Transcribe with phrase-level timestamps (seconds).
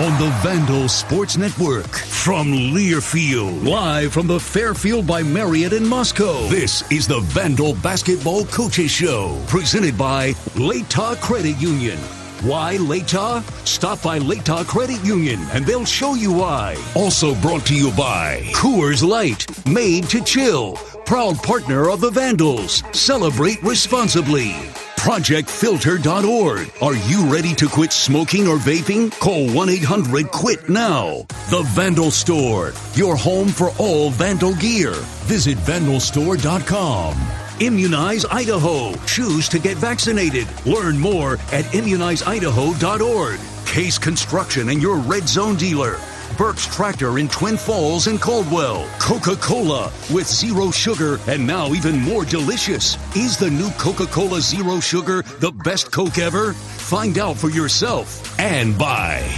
[0.00, 6.46] On the Vandal Sports Network from Learfield, live from the Fairfield by Marriott in Moscow.
[6.48, 11.98] This is the Vandal Basketball Coaches Show, presented by Latah Credit Union.
[12.42, 13.42] Why Latah?
[13.66, 16.76] Stop by Latah Credit Union and they'll show you why.
[16.94, 20.78] Also brought to you by Coors Light, made to chill.
[21.10, 22.84] Proud partner of the Vandals.
[22.92, 24.52] Celebrate responsibly.
[24.94, 26.70] ProjectFilter.org.
[26.80, 29.10] Are you ready to quit smoking or vaping?
[29.18, 31.26] Call 1 800 QUIT now.
[31.50, 34.92] The Vandal Store, your home for all Vandal gear.
[35.26, 37.16] Visit vandalstore.com.
[37.58, 38.94] Immunize Idaho.
[39.06, 40.46] Choose to get vaccinated.
[40.64, 43.40] Learn more at immunizeidaho.org.
[43.66, 45.98] Case Construction and your Red Zone dealer.
[46.40, 48.88] Burke's Tractor in Twin Falls and Caldwell.
[48.98, 52.96] Coca Cola with zero sugar and now even more delicious.
[53.14, 56.54] Is the new Coca Cola Zero Sugar the best Coke ever?
[56.54, 59.30] Find out for yourself and buy.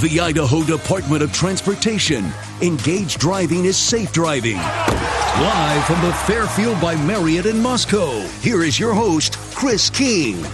[0.00, 2.28] The Idaho Department of Transportation.
[2.60, 4.56] Engaged driving is safe driving.
[4.56, 10.44] Live from the Fairfield by Marriott in Moscow, here is your host, Chris King.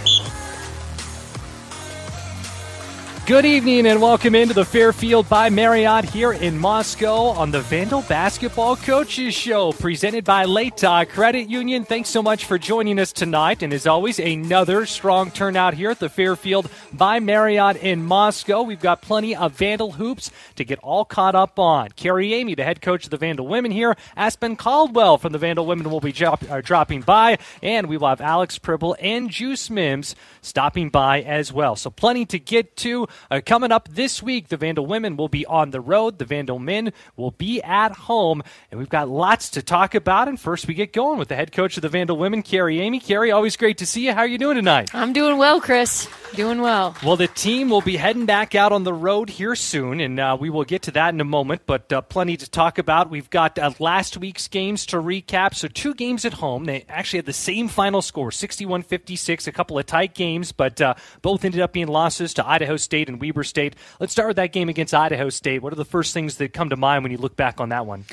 [3.25, 8.03] Good evening and welcome into the Fairfield by Marriott here in Moscow on the Vandal
[8.03, 11.85] Basketball Coaches Show presented by Latah Credit Union.
[11.85, 13.63] Thanks so much for joining us tonight.
[13.63, 18.61] And as always, another strong turnout here at the Fairfield by Marriott in Moscow.
[18.61, 21.89] We've got plenty of Vandal hoops to get all caught up on.
[21.95, 23.97] Carrie Eighmey, the head coach of the Vandal Women here.
[24.15, 27.39] Aspen Caldwell from the Vandal Women will be uh, dropping by.
[27.63, 31.75] And we will have Alex Pribble and Juice Mims stopping by as well.
[31.75, 33.07] So plenty to get to.
[33.29, 36.19] Uh, coming up this week, the Vandal women will be on the road.
[36.19, 38.43] The Vandal men will be at home.
[38.71, 40.27] And we've got lots to talk about.
[40.27, 43.03] And first, we get going with the head coach of the Vandal women, Carrie Eighmey.
[43.03, 44.13] Carrie, always great to see you.
[44.13, 44.89] How are you doing tonight?
[44.93, 46.07] I'm doing well, Chris.
[46.33, 46.95] Doing well.
[47.03, 50.35] Well, the team will be heading back out on the road here soon, and uh,
[50.39, 53.09] we will get to that in a moment, but uh, plenty to talk about.
[53.09, 55.55] We've got uh, last week's games to recap.
[55.55, 56.65] So, two games at home.
[56.65, 60.81] They actually had the same final score 61 56, a couple of tight games, but
[60.81, 63.75] uh, both ended up being losses to Idaho State and Weber State.
[63.99, 65.61] Let's start with that game against Idaho State.
[65.61, 67.85] What are the first things that come to mind when you look back on that
[67.85, 68.05] one?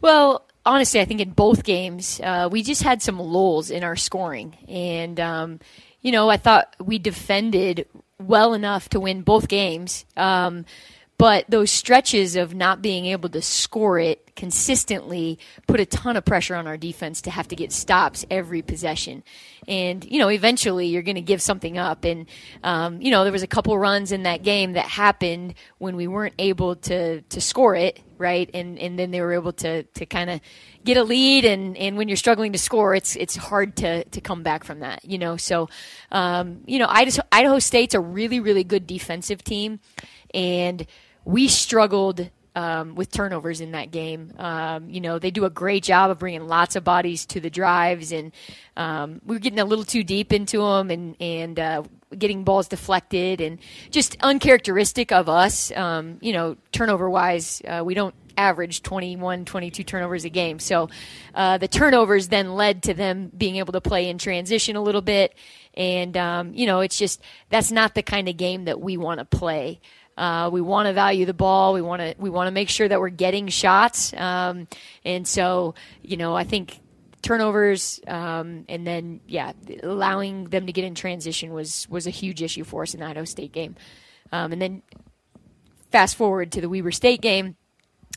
[0.00, 3.96] Well, honestly, I think in both games, uh, we just had some lulls in our
[3.96, 4.56] scoring.
[4.68, 5.60] And, um,
[6.00, 7.86] you know, I thought we defended
[8.18, 10.04] well enough to win both games.
[10.16, 10.64] Um,
[11.20, 16.24] but those stretches of not being able to score it consistently put a ton of
[16.24, 19.22] pressure on our defense to have to get stops every possession.
[19.68, 22.06] And, you know, eventually you're going to give something up.
[22.06, 22.24] And,
[22.64, 26.06] um, you know, there was a couple runs in that game that happened when we
[26.06, 28.48] weren't able to, to score it, right?
[28.54, 30.40] And, and then they were able to, to kind of
[30.84, 31.44] get a lead.
[31.44, 34.80] And, and when you're struggling to score, it's, it's hard to, to come back from
[34.80, 35.36] that, you know?
[35.36, 35.68] So,
[36.10, 39.80] um, you know, Idaho, Idaho State's a really, really good defensive team.
[40.32, 40.86] And,
[41.30, 44.32] we struggled um, with turnovers in that game.
[44.36, 47.50] Um, you know, they do a great job of bringing lots of bodies to the
[47.50, 48.32] drives, and
[48.76, 51.82] um, we were getting a little too deep into them and and uh,
[52.16, 53.60] getting balls deflected, and
[53.90, 55.70] just uncharacteristic of us.
[55.76, 60.58] Um, you know, turnover wise, uh, we don't average 21, 22 turnovers a game.
[60.58, 60.88] So
[61.34, 65.02] uh, the turnovers then led to them being able to play in transition a little
[65.02, 65.34] bit.
[65.74, 69.18] And, um, you know, it's just that's not the kind of game that we want
[69.18, 69.80] to play.
[70.16, 71.72] Uh, we want to value the ball.
[71.72, 74.12] We want to we want to make sure that we're getting shots.
[74.14, 74.68] Um,
[75.04, 76.78] and so, you know, I think
[77.22, 79.52] turnovers um, and then yeah,
[79.82, 83.06] allowing them to get in transition was was a huge issue for us in the
[83.06, 83.76] Idaho State game.
[84.32, 84.82] Um, and then
[85.90, 87.56] fast forward to the Weber State game.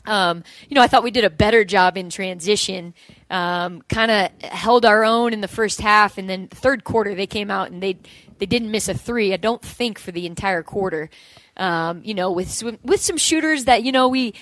[0.06, 2.94] Um, you know, I thought we did a better job in transition.
[3.30, 7.26] Um, kind of held our own in the first half, and then third quarter they
[7.26, 7.98] came out and they
[8.38, 9.32] they didn't miss a three.
[9.32, 11.10] I don't think for the entire quarter.
[11.56, 14.34] Um, you know, with with some shooters that you know we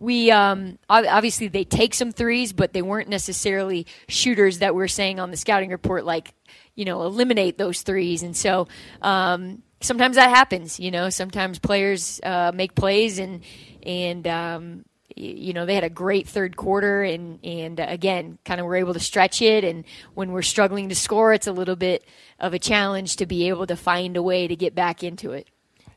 [0.00, 5.20] we um, obviously they take some threes, but they weren't necessarily shooters that we're saying
[5.20, 6.34] on the scouting report like
[6.74, 8.66] you know eliminate those threes, and so
[9.02, 10.80] um, sometimes that happens.
[10.80, 13.42] You know, sometimes players uh, make plays and
[13.82, 14.84] and um,
[15.16, 18.76] you know they had a great third quarter and and uh, again kind of were
[18.76, 19.84] able to stretch it and
[20.14, 22.04] when we're struggling to score it's a little bit
[22.38, 25.48] of a challenge to be able to find a way to get back into it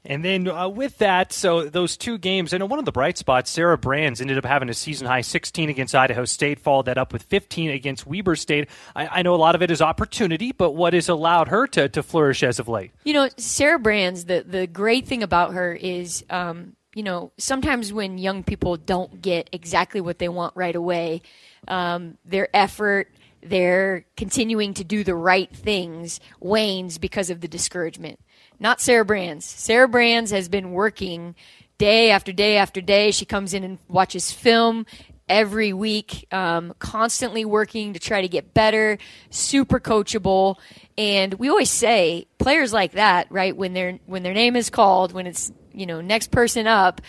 [0.06, 3.50] and then uh, with that, so those two games, know one of the bright spots,
[3.50, 7.14] Sarah Brands ended up having a season high 16 against Idaho State, followed that up
[7.14, 8.70] with 15 against Weber State.
[8.96, 11.88] I, I, know a lot of it is opportunity, but what has allowed her to,
[11.88, 12.92] to flourish as of late?
[13.06, 17.92] You know, Sarah Brands, the, the great thing about her is, um, you know, sometimes
[17.92, 21.22] when young people don't get exactly what they want right away,
[21.68, 23.12] um, their effort,
[23.42, 28.20] their continuing to do the right things wanes because of the discouragement
[28.64, 29.46] not Sarah Brands.
[29.46, 31.36] Sarah Brands has been working
[31.78, 33.12] day after day after day.
[33.12, 34.86] She comes in and watches film
[35.34, 39.00] every week, um, constantly working to try to get better,
[39.32, 40.58] super coachable.
[40.96, 43.58] And we always say players like that, right?
[43.58, 47.02] When their when their name is called, when it's you know next person up,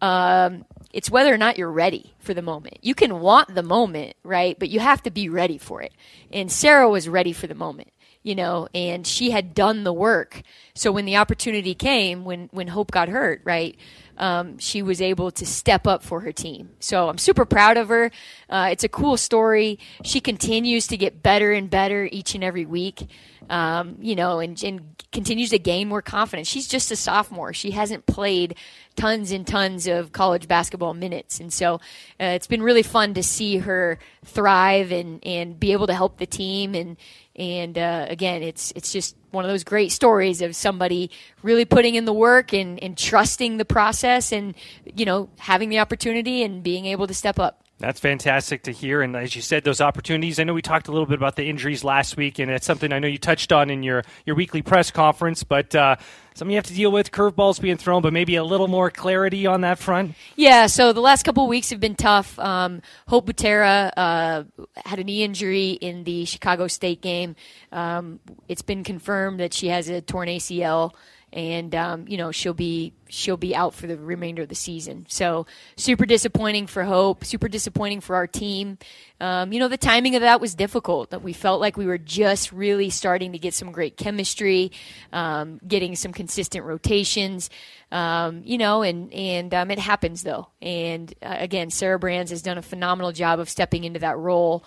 [0.00, 2.78] um, it's whether or not you're ready for the moment.
[2.82, 4.56] You can want the moment, right?
[4.56, 5.92] But you have to be ready for it.
[6.30, 7.88] And Sarah was ready for the moment
[8.24, 10.42] you know, and she had done the work.
[10.74, 13.76] So when the opportunity came, when when Hope got hurt, right,
[14.16, 16.70] um, she was able to step up for her team.
[16.80, 18.10] So I'm super proud of her.
[18.48, 19.78] Uh, it's a cool story.
[20.02, 23.08] She continues to get better and better each and every week.
[23.50, 26.48] Um, you know, and, and continues to gain more confidence.
[26.48, 27.52] She's just a sophomore.
[27.52, 28.56] She hasn't played
[28.96, 31.74] tons and tons of college basketball minutes, and so
[32.20, 36.18] uh, it's been really fun to see her thrive and and be able to help
[36.18, 36.96] the team and
[37.36, 41.10] and uh, again, it's it's just one of those great stories of somebody
[41.42, 44.54] really putting in the work and, and trusting the process, and
[44.94, 47.63] you know having the opportunity and being able to step up.
[47.84, 49.02] That's fantastic to hear.
[49.02, 50.40] And as you said, those opportunities.
[50.40, 52.94] I know we talked a little bit about the injuries last week, and it's something
[52.94, 55.44] I know you touched on in your, your weekly press conference.
[55.44, 55.96] But uh,
[56.34, 59.46] something you have to deal with, curveballs being thrown, but maybe a little more clarity
[59.46, 60.14] on that front.
[60.34, 60.66] Yeah.
[60.66, 62.38] So the last couple weeks have been tough.
[62.38, 64.44] Um, Hope Butera uh,
[64.86, 67.36] had a knee injury in the Chicago State game.
[67.70, 70.94] Um, it's been confirmed that she has a torn ACL
[71.34, 75.04] and um, you know she'll be she'll be out for the remainder of the season.
[75.08, 75.46] So
[75.76, 78.78] super disappointing for Hope, super disappointing for our team.
[79.20, 81.10] Um, you know the timing of that was difficult.
[81.10, 84.70] That we felt like we were just really starting to get some great chemistry,
[85.12, 87.50] um, getting some consistent rotations.
[87.90, 90.48] Um, you know, and and um, it happens though.
[90.62, 94.64] And uh, again, Sarah Brands has done a phenomenal job of stepping into that role.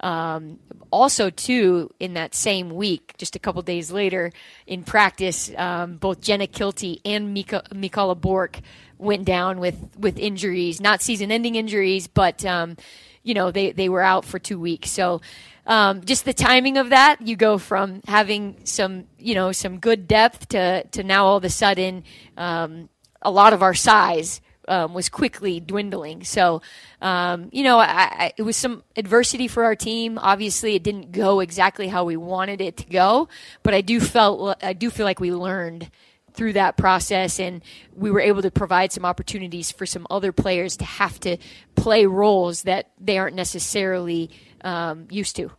[0.00, 0.58] Um,
[0.90, 4.32] also, too, in that same week, just a couple days later,
[4.66, 8.60] in practice, um, both Jenna Kilty and Mika, Mikala Bork
[8.98, 12.76] went down with, with injuries, not season-ending injuries, but um,
[13.22, 14.90] you know they they were out for two weeks.
[14.90, 15.20] So.
[15.68, 20.06] Um, just the timing of that, you go from having some, you know, some good
[20.06, 22.04] depth to, to now all of a sudden,
[22.36, 22.88] um,
[23.20, 26.24] a lot of our size um, was quickly dwindling.
[26.24, 26.62] So,
[27.00, 30.18] um, you know, I, I, it was some adversity for our team.
[30.18, 33.28] Obviously, it didn't go exactly how we wanted it to go,
[33.62, 35.90] but I do felt I do feel like we learned
[36.36, 37.62] through that process and
[37.94, 41.38] we were able to provide some opportunities for some other players to have to
[41.74, 44.30] play roles that they aren't necessarily
[44.60, 45.50] um, used to.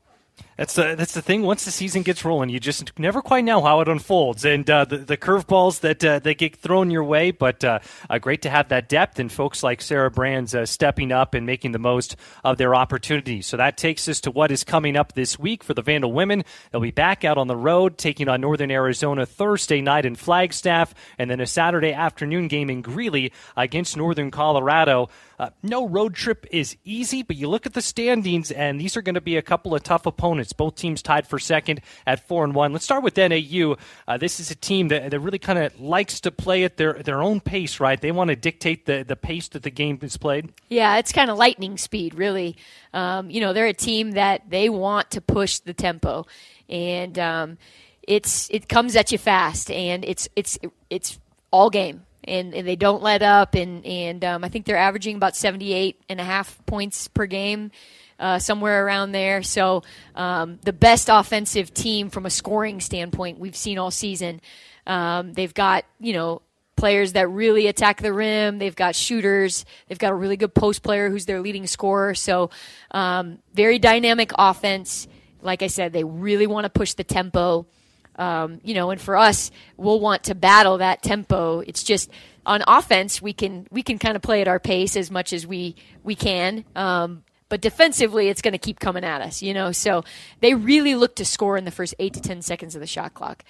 [0.57, 1.43] That's the that's the thing.
[1.43, 4.85] Once the season gets rolling, you just never quite know how it unfolds, and uh,
[4.85, 7.29] the the curveballs that uh, that get thrown your way.
[7.29, 7.77] But uh,
[8.09, 11.45] uh great to have that depth and folks like Sarah Brands uh, stepping up and
[11.45, 13.45] making the most of their opportunities.
[13.45, 16.43] So that takes us to what is coming up this week for the Vandal women.
[16.71, 20.95] They'll be back out on the road, taking on Northern Arizona Thursday night in Flagstaff,
[21.19, 25.09] and then a Saturday afternoon game in Greeley against Northern Colorado.
[25.39, 29.03] Uh, no road trip is easy, but you look at the standings, and these are
[29.03, 30.46] going to be a couple of tough opponents.
[30.53, 32.73] Both teams tied for second at four and one.
[32.73, 33.75] Let's start with NAU.
[34.07, 36.93] Uh, this is a team that, that really kind of likes to play at their
[36.93, 37.99] their own pace, right?
[37.99, 40.51] They want to dictate the the pace that the game is played.
[40.69, 42.57] Yeah, it's kind of lightning speed, really.
[42.93, 46.25] Um, you know, they're a team that they want to push the tempo,
[46.69, 47.57] and um,
[48.03, 50.57] it's it comes at you fast, and it's it's
[50.89, 51.19] it's
[51.51, 53.55] all game and, and they don't let up.
[53.55, 57.71] And, and um, I think they're averaging about 78 and a half points per game.
[58.19, 59.43] Uh, somewhere around there.
[59.43, 59.83] So,
[60.15, 64.41] um, the best offensive team from a scoring standpoint we've seen all season.
[64.87, 66.41] Um, they've got, you know,
[66.75, 68.57] players that really attack the rim.
[68.57, 69.65] They've got shooters.
[69.87, 72.15] They've got a really good post player who's their leading scorer.
[72.15, 72.49] So,
[72.89, 75.07] um, very dynamic offense.
[75.41, 77.67] Like I said, they really want to push the tempo.
[78.15, 81.59] Um, you know, and for us, we'll want to battle that tempo.
[81.59, 82.09] It's just
[82.47, 85.45] on offense, we can we can kind of play at our pace as much as
[85.45, 86.63] we we can.
[86.75, 89.71] Um, but defensively, it's going to keep coming at us, you know.
[89.71, 90.03] So
[90.41, 93.13] they really look to score in the first eight to ten seconds of the shot
[93.13, 93.43] clock.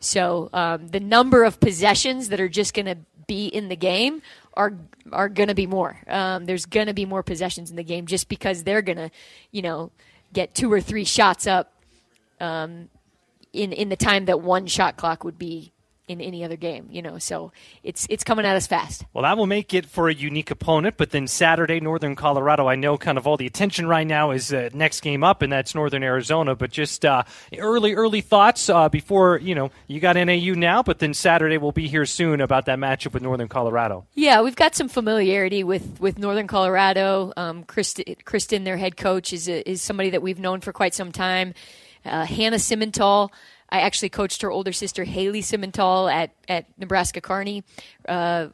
[0.00, 4.22] So um, the number of possessions that are just going to be in the game
[4.54, 4.74] are
[5.12, 5.96] are going to be more.
[6.06, 9.10] Um, there's going to be more possessions in the game just because they're going to,
[9.50, 9.90] you know,
[10.32, 11.72] get two or three shots up
[12.40, 12.88] um,
[13.52, 15.72] in in the time that one shot clock would be
[16.06, 17.18] in any other game, you know.
[17.18, 19.04] So it's it's coming at us fast.
[19.12, 20.96] Well, that will make it for a unique opponent.
[20.96, 22.66] But then Saturday, Northern Colorado.
[22.68, 25.52] I know kind of all the attention right now is uh, next game up, and
[25.52, 26.54] that's Northern Arizona.
[26.54, 27.22] But just uh,
[27.56, 31.72] early early thoughts uh, before you know you got NAU now, but then Saturday will
[31.72, 34.06] be here soon about that matchup with Northern Colorado.
[34.14, 37.32] Yeah, we've got some familiarity with with Northern Colorado.
[37.36, 40.94] Um, Kristen, Kristen, their head coach, is a, is somebody that we've known for quite
[40.94, 41.54] some time.
[42.04, 43.30] Uh, Hannah Simmental.
[43.68, 47.64] I actually coached her older sister Haley Simmental at at Nebraska Kearney
[48.08, 48.48] uh,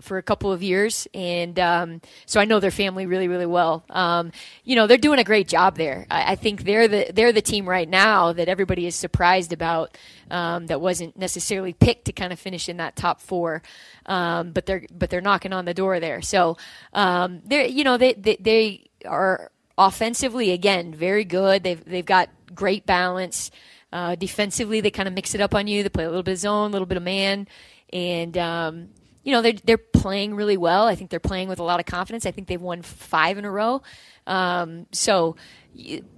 [0.00, 3.84] for a couple of years, and um, so I know their family really really well.
[3.90, 4.32] Um,
[4.64, 6.06] you know, they're doing a great job there.
[6.10, 9.96] I, I, think they're the they're the team right now that everybody is surprised about.
[10.30, 13.62] Um, that wasn't necessarily picked to kind of finish in that top four,
[14.06, 16.22] um, but they're but they're knocking on the door there.
[16.22, 16.56] So
[16.94, 21.62] um, they're you know they, they they are offensively again very good.
[21.62, 23.50] They've they've got great balance.
[23.92, 25.82] Uh, defensively, they kind of mix it up on you.
[25.82, 27.46] They play a little bit of zone, a little bit of man,
[27.92, 28.88] and um,
[29.22, 30.86] you know they're they're playing really well.
[30.86, 32.24] I think they're playing with a lot of confidence.
[32.24, 33.82] I think they've won five in a row.
[34.26, 35.36] Um, so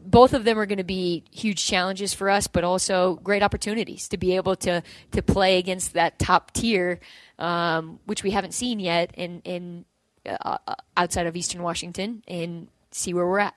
[0.04, 4.08] both of them are going to be huge challenges for us, but also great opportunities
[4.08, 7.00] to be able to to play against that top tier,
[7.38, 9.84] um, which we haven't seen yet in in
[10.26, 10.58] uh,
[10.96, 13.56] outside of Eastern Washington, and see where we're at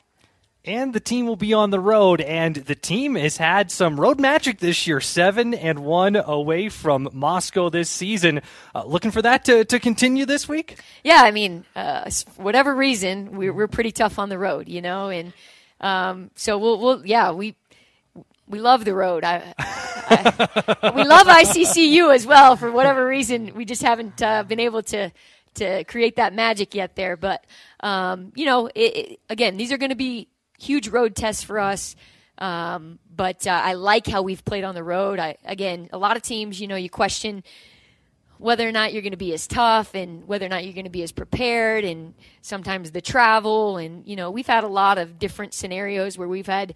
[0.67, 2.21] and the team will be on the road.
[2.21, 7.09] And the team has had some road magic this year, seven and one away from
[7.13, 8.41] Moscow this season.
[8.75, 10.79] Uh, looking for that to, to continue this week?
[11.03, 15.09] Yeah, I mean, uh, whatever reason, we're, we're pretty tough on the road, you know,
[15.09, 15.33] and
[15.79, 17.55] um, so we'll, we'll, yeah, we
[18.49, 19.23] we love the road.
[19.23, 22.55] I, I, we love ICCU as well.
[22.55, 25.11] For whatever reason, we just haven't uh, been able to
[25.55, 27.17] to create that magic yet there.
[27.17, 27.43] But
[27.81, 31.59] um, you know, it, it, again, these are going to be huge road test for
[31.59, 31.95] us.
[32.37, 35.19] Um, but uh, I like how we've played on the road.
[35.19, 37.43] I, again, a lot of teams, you know, you question
[38.39, 40.85] whether or not you're going to be as tough and whether or not you're going
[40.85, 44.97] to be as prepared and sometimes the travel and you know we've had a lot
[44.97, 46.73] of different scenarios where we've had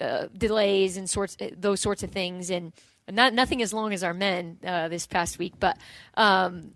[0.00, 2.72] uh, delays and sorts uh, those sorts of things and
[3.10, 5.76] not nothing as long as our men uh, this past week but
[6.16, 6.72] um,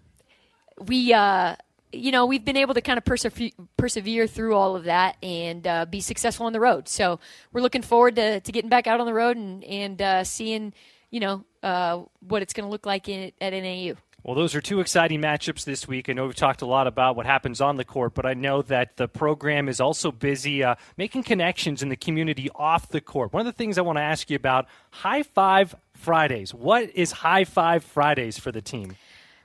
[0.86, 1.54] we uh,
[1.96, 5.66] you know, we've been able to kind of persevere, persevere through all of that and
[5.66, 6.88] uh, be successful on the road.
[6.88, 7.18] So
[7.52, 10.72] we're looking forward to, to getting back out on the road and, and uh, seeing,
[11.10, 13.94] you know, uh, what it's going to look like in, at NAU.
[14.26, 16.08] Well, those are two exciting matchups this week.
[16.08, 18.60] I know we've talked a lot about what happens on the court, but I know
[18.62, 23.32] that the program is also busy uh, making connections in the community off the court.
[23.32, 26.52] One of the things I want to ask you about High Five Fridays.
[26.52, 28.96] What is High Five Fridays for the team?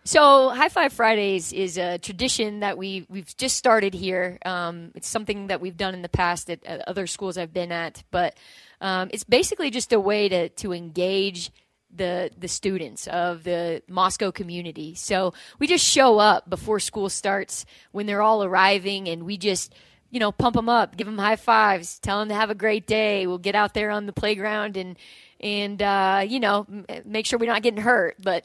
[0.04, 4.40] So, High Five Fridays is a tradition that we we've just started here.
[4.44, 7.72] Um, it's something that we've done in the past at, at other schools I've been
[7.72, 8.36] at, but
[8.82, 11.52] um, it's basically just a way to to engage
[11.96, 14.96] the the students of the Moscow community.
[14.96, 19.72] So we just show up before school starts when they're all arriving, and we just
[20.10, 22.86] you know, pump them up, give them high fives, tell them to have a great
[22.86, 23.26] day.
[23.28, 24.98] We'll get out there on the playground and
[25.40, 26.66] and uh, you know
[27.06, 28.16] make sure we're not getting hurt.
[28.22, 28.44] But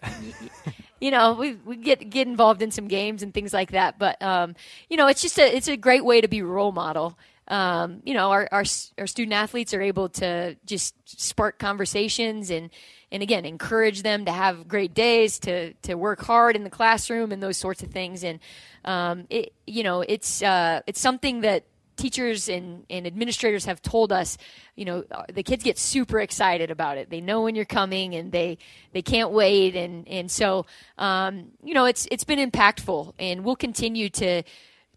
[1.01, 3.99] you know we we get get involved in some games and things like that.
[3.99, 4.55] But um,
[4.89, 7.19] you know it's just a it's a great way to be role model.
[7.49, 8.65] Um, you know our, our
[8.99, 12.71] our student athletes are able to just spark conversations and
[13.13, 17.31] and again encourage them to have great days to to work hard in the classroom
[17.31, 18.41] and those sorts of things and
[18.85, 21.65] um, it you know it's uh, it's something that
[21.97, 24.39] teachers and, and administrators have told us,
[24.75, 27.11] you know, uh, the kids get super excited about it.
[27.11, 28.59] They know when you're coming and they,
[28.93, 29.75] they can't wait.
[29.75, 30.67] And, and so,
[30.99, 34.43] um, you know, it's, it's been impactful and we'll continue to,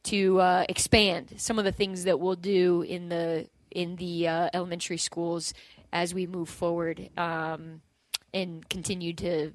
[0.04, 4.50] to uh, expand some of the things that we'll do in the, in the uh,
[4.54, 5.54] elementary schools
[5.92, 7.82] as we move forward um,
[8.34, 9.52] and continue to,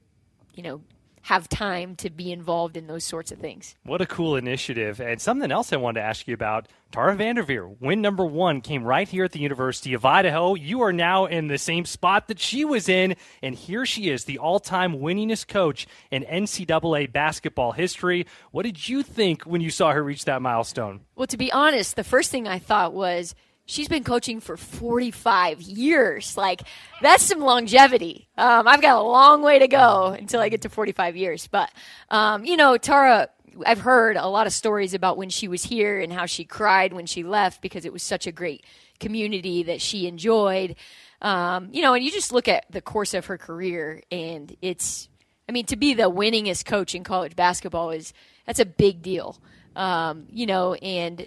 [0.54, 0.80] you know,
[1.25, 3.75] have time to be involved in those sorts of things.
[3.83, 5.00] What a cool initiative.
[5.00, 8.85] And something else I wanted to ask you about Tara Vanderveer, win number one, came
[8.85, 10.54] right here at the University of Idaho.
[10.54, 14.26] You are now in the same spot that she was in, and here she is,
[14.26, 18.26] the all time winningest coach in NCAA basketball history.
[18.50, 21.00] What did you think when you saw her reach that milestone?
[21.16, 23.35] Well, to be honest, the first thing I thought was,
[23.66, 26.37] she's been coaching for 45 years.
[26.37, 26.62] Like,
[27.00, 28.28] that's some longevity.
[28.37, 31.47] Um, I've got a long way to go until I get to 45 years.
[31.47, 31.71] But,
[32.11, 33.28] um, you know, Tara,
[33.64, 36.92] I've heard a lot of stories about when she was here and how she cried
[36.92, 38.64] when she left because it was such a great
[39.00, 40.76] community that she enjoyed.
[41.23, 45.09] Um, you know, and you just look at the course of her career, and it's,
[45.49, 48.12] I mean, to be the winningest coach in college basketball is,
[48.47, 49.40] that's a big deal.
[49.75, 51.26] Um, you know, and,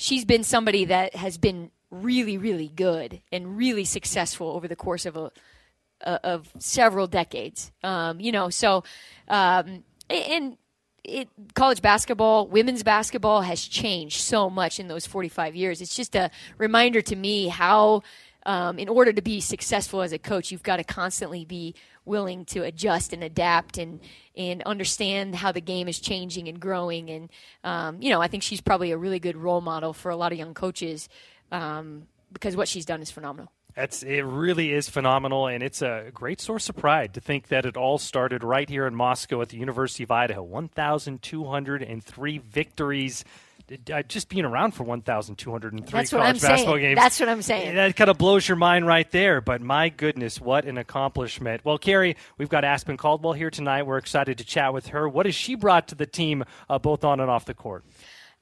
[0.00, 5.04] she's been somebody that has been really, really good and really successful over the course
[5.04, 5.30] of a,
[6.02, 7.70] of several decades.
[7.84, 8.82] Um, you know, so
[9.28, 10.56] um, and
[11.04, 15.82] it, college basketball, women's basketball has changed so much in those 45 years.
[15.82, 18.02] It's just a reminder to me how,
[18.46, 22.44] um, in order to be successful as a coach, you've got to constantly be willing
[22.46, 24.00] to adjust and adapt and
[24.36, 27.10] and understand how the game is changing and growing.
[27.10, 27.30] And
[27.64, 30.32] um, you know, I think she's probably a really good role model for a lot
[30.32, 31.08] of young coaches
[31.52, 33.52] um, because what she's done is phenomenal.
[33.76, 37.64] It's, it really is phenomenal, and it's a great source of pride to think that
[37.64, 40.42] it all started right here in Moscow at the University of Idaho.
[40.42, 43.28] 1,203 victories uh,
[44.08, 46.80] just being around for 1,203 That's college basketball saying.
[46.80, 46.96] games.
[46.96, 47.76] That's what I'm saying.
[47.76, 49.40] That kind of blows your mind right there.
[49.40, 51.64] But my goodness, what an accomplishment.
[51.64, 53.84] Well, Carrie, we've got Aspen Caldwell here tonight.
[53.84, 55.08] We're excited to chat with her.
[55.08, 57.84] What has she brought to the team, uh, both on and off the court?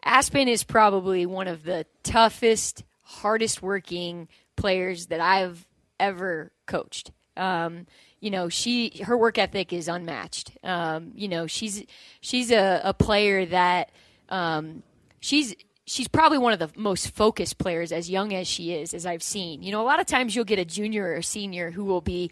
[0.02, 5.66] Aspen is probably one of the toughest, hardest working players that I've
[6.00, 7.10] ever coached.
[7.36, 7.86] Um,
[8.20, 10.52] you know, she her work ethic is unmatched.
[10.64, 11.84] Um, you know, she's
[12.20, 13.90] she's a, a player that
[14.28, 14.82] um,
[15.20, 15.54] she's
[15.86, 19.22] she's probably one of the most focused players as young as she is as I've
[19.22, 19.62] seen.
[19.62, 22.30] You know, a lot of times you'll get a junior or senior who will be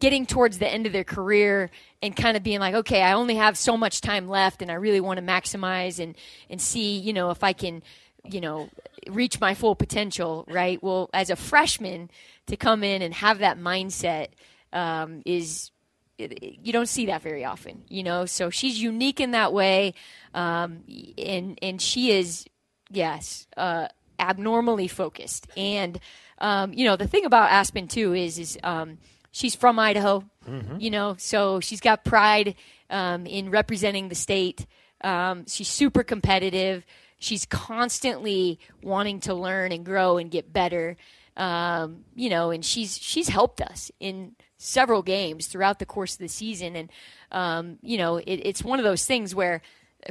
[0.00, 1.70] getting towards the end of their career
[2.02, 4.74] and kind of being like, okay, I only have so much time left and I
[4.74, 6.16] really want to maximize and
[6.50, 7.82] and see, you know, if I can,
[8.24, 8.68] you know,
[9.08, 10.82] reach my full potential, right?
[10.82, 12.10] Well, as a freshman
[12.46, 14.28] to come in and have that mindset
[14.72, 15.70] um, is
[16.18, 18.26] you don't see that very often, you know.
[18.26, 19.94] So she's unique in that way,
[20.34, 20.84] um,
[21.16, 22.44] and and she is,
[22.90, 25.46] yes, uh, abnormally focused.
[25.56, 26.00] And
[26.38, 28.98] um, you know, the thing about Aspen too is is um,
[29.30, 30.80] she's from Idaho, mm-hmm.
[30.80, 32.56] you know, so she's got pride
[32.90, 34.66] um, in representing the state.
[35.02, 36.84] Um, she's super competitive.
[37.20, 40.96] She's constantly wanting to learn and grow and get better.
[41.36, 46.18] Um, you know, and she's she's helped us in several games throughout the course of
[46.18, 46.76] the season.
[46.76, 46.90] And,
[47.32, 49.62] um, you know, it, it's one of those things where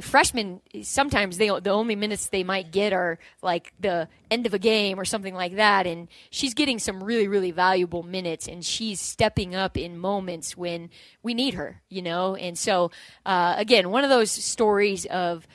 [0.02, 4.58] freshmen sometimes they the only minutes they might get are like the end of a
[4.58, 5.86] game or something like that.
[5.86, 10.90] And she's getting some really really valuable minutes and she's stepping up in moments when
[11.22, 12.34] we need her you know?
[12.34, 12.90] And so
[13.24, 15.46] uh, again one of those stories of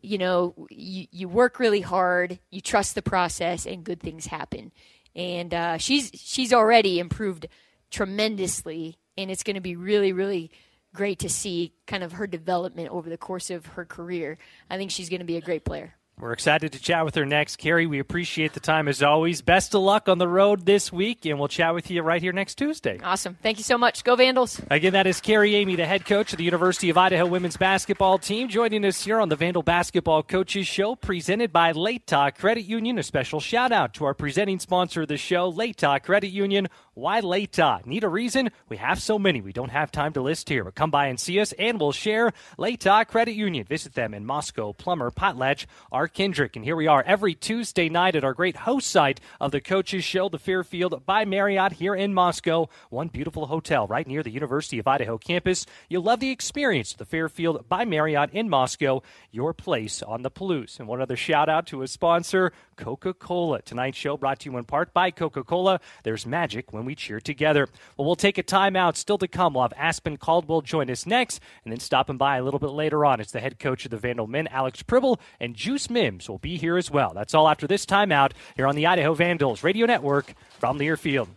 [0.00, 4.72] you know you, you work really hard you trust the process and good things happen.
[5.14, 7.46] And uh, she's she's already improved
[7.92, 10.50] tremendously, and it's going to be really, really
[10.94, 14.38] great to see kind of her development over the course of her career.
[14.68, 15.94] I think she's going to be a great player.
[16.22, 17.56] We're excited to chat with her next.
[17.56, 19.42] Carrie, we appreciate the time as always.
[19.42, 22.30] Best of luck on the road this week, and we'll chat with you right here
[22.30, 23.00] next Tuesday.
[23.02, 23.36] Awesome.
[23.42, 24.04] Thank you so much.
[24.04, 24.60] Go Vandals.
[24.70, 28.18] Again, that is Carrie Eighmey, the head coach of the University of Idaho women's basketball
[28.18, 33.00] team, joining us here on the Vandal Basketball Coaches Show, presented by Latah Credit Union.
[33.00, 36.68] A special shout out to our presenting sponsor of the show, Latah Credit Union.
[36.94, 37.84] Why Latah?
[37.84, 38.50] Need a reason?
[38.68, 41.18] We have so many we don't have time to list here, but come by and
[41.18, 43.64] see us, and we'll share Latah Credit Union.
[43.64, 48.14] Visit them in Moscow, Plummer, Potlatch, Arc Kendrick, and here we are every Tuesday night
[48.14, 52.12] at our great host site of the Coaches Show, the Fairfield by Marriott here in
[52.12, 52.68] Moscow.
[52.90, 55.64] One beautiful hotel right near the University of Idaho campus.
[55.88, 60.30] You'll love the experience of the Fairfield by Marriott in Moscow, your place on the
[60.30, 60.78] Palouse.
[60.78, 63.62] And one other shout out to a sponsor, Coca Cola.
[63.62, 65.80] Tonight's show brought to you in part by Coca Cola.
[66.02, 67.68] There's magic when we cheer together.
[67.96, 68.96] Well, we'll take a timeout.
[68.96, 72.42] Still to come, we'll have Aspen Caldwell join us next, and then stopping by a
[72.42, 73.20] little bit later on.
[73.20, 76.56] It's the head coach of the Vandal men, Alex Pribble, and Juice Mims will be
[76.56, 77.12] here as well.
[77.14, 81.28] That's all after this timeout here on the Idaho Vandals Radio Network from the airfield.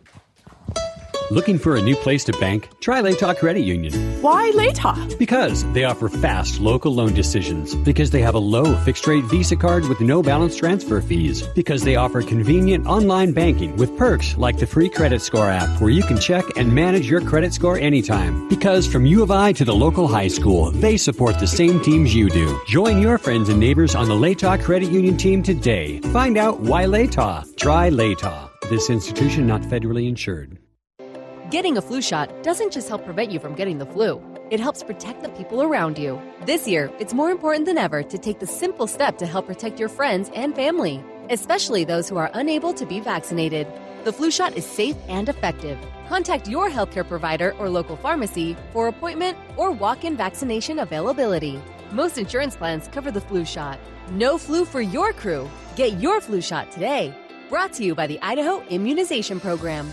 [1.32, 2.68] Looking for a new place to bank?
[2.78, 3.92] Try Latah Credit Union.
[4.22, 5.18] Why Latah?
[5.18, 7.74] Because they offer fast local loan decisions.
[7.74, 11.44] Because they have a low fixed rate Visa card with no balance transfer fees.
[11.48, 15.90] Because they offer convenient online banking with perks like the free credit score app where
[15.90, 18.48] you can check and manage your credit score anytime.
[18.48, 22.14] Because from U of I to the local high school, they support the same teams
[22.14, 22.56] you do.
[22.68, 25.98] Join your friends and neighbors on the Latah Credit Union team today.
[26.12, 27.56] Find out why Latah.
[27.56, 28.48] Try Latah.
[28.70, 30.58] This institution not federally insured.
[31.50, 34.82] Getting a flu shot doesn't just help prevent you from getting the flu, it helps
[34.82, 36.20] protect the people around you.
[36.44, 39.78] This year, it's more important than ever to take the simple step to help protect
[39.78, 43.68] your friends and family, especially those who are unable to be vaccinated.
[44.02, 45.78] The flu shot is safe and effective.
[46.08, 51.62] Contact your healthcare provider or local pharmacy for appointment or walk in vaccination availability.
[51.92, 53.78] Most insurance plans cover the flu shot.
[54.10, 55.48] No flu for your crew.
[55.76, 57.16] Get your flu shot today.
[57.48, 59.92] Brought to you by the Idaho Immunization Program.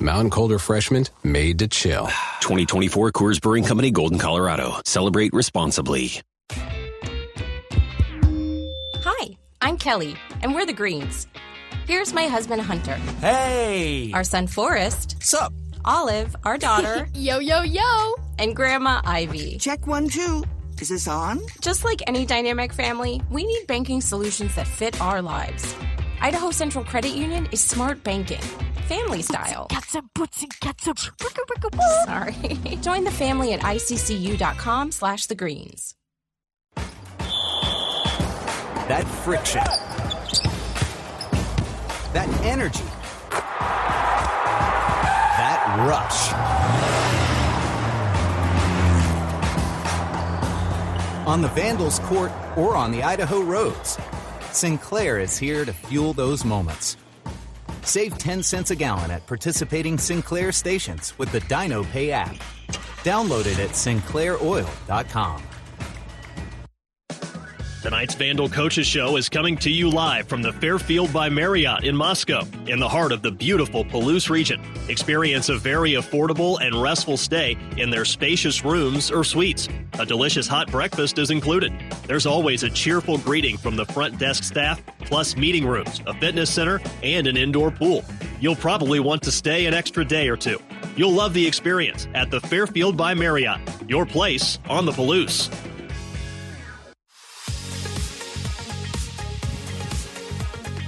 [0.00, 2.06] Mountain Cold Refreshment made to chill.
[2.40, 4.80] 2024 Coors Brewing Company, Golden, Colorado.
[4.84, 6.20] Celebrate responsibly.
[9.02, 9.28] Hi,
[9.62, 11.26] I'm Kelly, and we're the Greens.
[11.86, 12.96] Here's my husband, Hunter.
[13.20, 14.10] Hey!
[14.12, 15.22] Our son, Forrest.
[15.22, 15.52] Sup?
[15.84, 17.08] Olive, our daughter.
[17.14, 18.14] yo, yo, yo!
[18.38, 19.56] And Grandma Ivy.
[19.58, 20.44] Check one, two.
[20.80, 21.40] Is this on?
[21.62, 25.74] Just like any dynamic family, we need banking solutions that fit our lives.
[26.20, 28.40] Idaho Central Credit Union is smart banking,
[28.88, 29.66] family style.
[29.70, 30.04] Ketchup,
[30.60, 30.98] ketchup,
[32.04, 32.32] Sorry.
[32.80, 35.94] Join the family at iccu.com slash the greens.
[38.88, 39.64] That friction.
[42.12, 42.84] That energy.
[45.38, 46.32] That rush.
[51.26, 53.98] On the Vandals court or on the Idaho roads.
[54.56, 56.96] Sinclair is here to fuel those moments.
[57.82, 62.36] Save 10 cents a gallon at participating Sinclair stations with the Dino Pay app.
[63.02, 65.42] Download it at sinclairoil.com.
[67.86, 71.94] Tonight's Vandal Coaches Show is coming to you live from the Fairfield by Marriott in
[71.94, 74.60] Moscow, in the heart of the beautiful Palouse region.
[74.88, 79.68] Experience a very affordable and restful stay in their spacious rooms or suites.
[80.00, 81.72] A delicious hot breakfast is included.
[82.08, 86.52] There's always a cheerful greeting from the front desk staff, plus meeting rooms, a fitness
[86.52, 88.04] center, and an indoor pool.
[88.40, 90.60] You'll probably want to stay an extra day or two.
[90.96, 95.52] You'll love the experience at the Fairfield by Marriott, your place on the Palouse.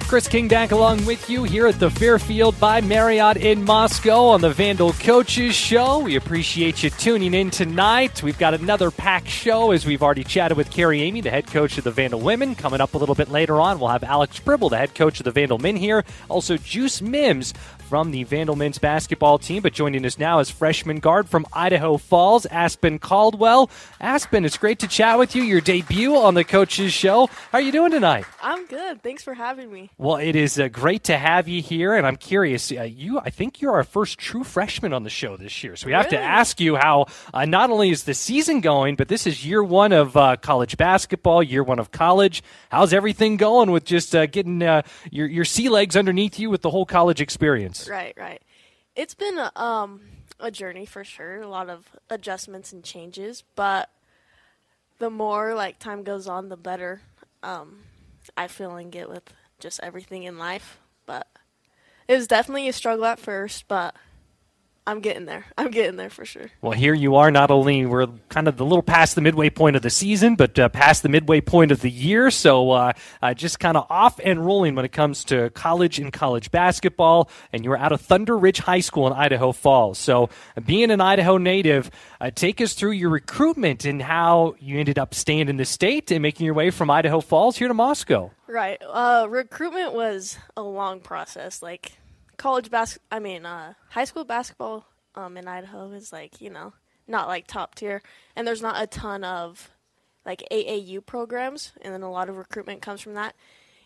[0.09, 4.49] Chris Kingdack along with you here at the Fairfield by Marriott in Moscow on the
[4.49, 5.99] Vandal Coaches Show.
[5.99, 8.23] We appreciate you tuning in tonight.
[8.23, 11.77] We've got another packed show as we've already chatted with Carrie Eighmey, the head coach
[11.77, 12.55] of the Vandal Women.
[12.55, 15.25] Coming up a little bit later on, we'll have Alex Pribble, the head coach of
[15.25, 16.07] the Vandal Men here.
[16.31, 17.53] Also, Juice Mims
[17.89, 19.63] from the Vandal men's basketball team.
[19.63, 23.71] But joining us now is freshman guard from Idaho Falls, Aspen Caldwell.
[24.01, 25.43] Aspen, it's great to chat with you.
[25.43, 27.29] Your debut on the Coaches Show.
[27.51, 28.27] How are you doing tonight?
[28.43, 29.03] I'm good.
[29.03, 29.91] Thanks for having me.
[29.97, 32.71] Well, it is uh, great to have you here, and I'm curious.
[32.71, 35.87] Uh, you, I think you're our first true freshman on the show this year, so
[35.87, 36.19] we have really?
[36.19, 39.63] to ask you how uh, not only is the season going, but this is year
[39.63, 42.43] one of uh, college basketball, year one of college.
[42.71, 46.63] How's everything going with just uh, getting uh, your your sea legs underneath you with
[46.63, 47.78] the whole college experience?
[47.87, 48.43] Right, right.
[48.97, 50.01] It's been a, um,
[50.41, 51.41] a journey for sure.
[51.41, 53.91] A lot of adjustments and changes, but
[54.99, 57.03] the more like time goes on, the better
[57.43, 57.85] um,
[58.37, 60.79] I feel and get with just everything in life.
[61.07, 61.27] But
[62.09, 63.95] it was definitely a struggle at first, but
[64.89, 65.45] I'm getting there.
[65.59, 66.51] I'm getting there for sure.
[66.63, 67.31] Well, here you are.
[67.31, 70.59] Not only we're kind of the little past the midway point of the season, but
[70.59, 72.31] uh, past the midway point of the year.
[72.31, 76.11] So uh, uh, just kind of off and rolling when it comes to college and
[76.11, 77.29] college basketball.
[77.53, 79.99] And you're out of Thunder Ridge High School in Idaho Falls.
[79.99, 80.31] So
[80.65, 85.13] being an Idaho native, uh, take us through your recruitment and how you ended up
[85.13, 88.31] staying in the state and making your way from Idaho Falls here to Moscow.
[88.47, 88.81] Right.
[88.83, 91.63] Uh, recruitment was a long process.
[91.63, 91.93] Like
[92.39, 96.73] college bas- I mean, uh, high school basketball um, in Idaho is like you know
[97.07, 98.03] not like top tier,
[98.35, 99.71] and there's not a ton of
[100.25, 103.35] like AAU programs, and then a lot of recruitment comes from that.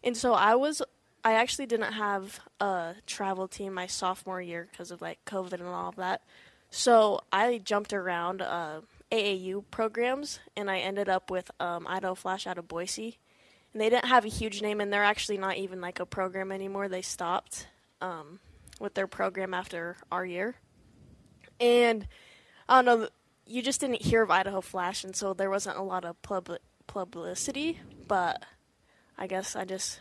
[0.05, 0.83] And so I was,
[1.25, 5.65] I actually didn't have a travel team my sophomore year because of like COVID and
[5.65, 6.23] all of that.
[6.69, 8.81] So I jumped around uh,
[9.13, 13.19] AAU programs, and I ended up with um, Idaho Flash out of Boise.
[13.73, 16.51] And they didn't have a huge name, and they're actually not even like a program
[16.51, 16.89] anymore.
[16.89, 17.67] They stopped
[18.03, 18.41] um,
[18.79, 20.57] with their program after our year.
[21.59, 22.07] And
[22.69, 23.09] I don't know,
[23.47, 26.59] you just didn't hear of Idaho Flash, and so there wasn't a lot of pub-
[26.87, 27.81] publicity.
[28.07, 28.43] But
[29.17, 30.01] I guess I just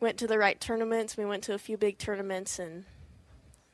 [0.00, 1.16] went to the right tournaments.
[1.16, 2.84] We went to a few big tournaments, and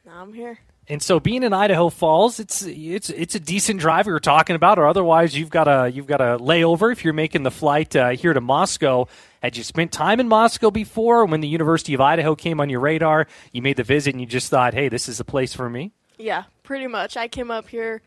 [0.04, 0.60] now I'm here.
[0.88, 4.56] And so, being in Idaho Falls, it's it's it's a decent drive we were talking
[4.56, 7.94] about, or otherwise you've got a you've got a layover if you're making the flight
[7.94, 9.06] uh, here to Moscow.
[9.42, 11.24] Had you spent time in Moscow before?
[11.24, 14.26] When the University of Idaho came on your radar, you made the visit and you
[14.26, 17.16] just thought, "Hey, this is the place for me." Yeah, pretty much.
[17.16, 18.02] I came up here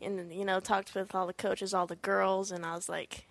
[0.00, 3.26] and you know talked with all the coaches, all the girls, and I was like,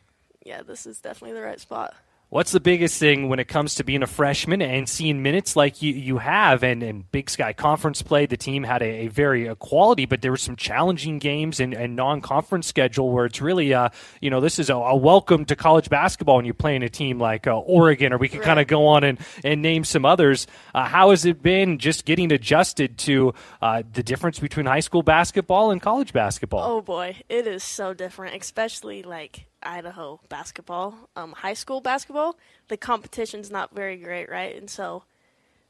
[0.45, 1.95] "Yeah, this is definitely the right spot."
[2.33, 5.83] What's the biggest thing when it comes to being a freshman and seeing minutes like
[5.83, 6.63] you, you have?
[6.63, 10.31] And, and Big Sky Conference play, the team had a, a very quality, but there
[10.31, 14.41] were some challenging games and, and non conference schedule where it's really, uh, you know,
[14.41, 17.55] this is a, a, welcome to college basketball when you're playing a team like uh,
[17.55, 18.47] Oregon, or we could right.
[18.47, 20.47] kind of go on and, and name some others.
[20.73, 25.03] Uh, how has it been just getting adjusted to uh, the difference between high school
[25.03, 26.63] basketball and college basketball?
[26.63, 27.15] Oh, boy.
[27.29, 33.73] It is so different, especially like Idaho basketball, um, high school basketball, the competition's not
[33.73, 34.55] very great, right?
[34.55, 35.03] And so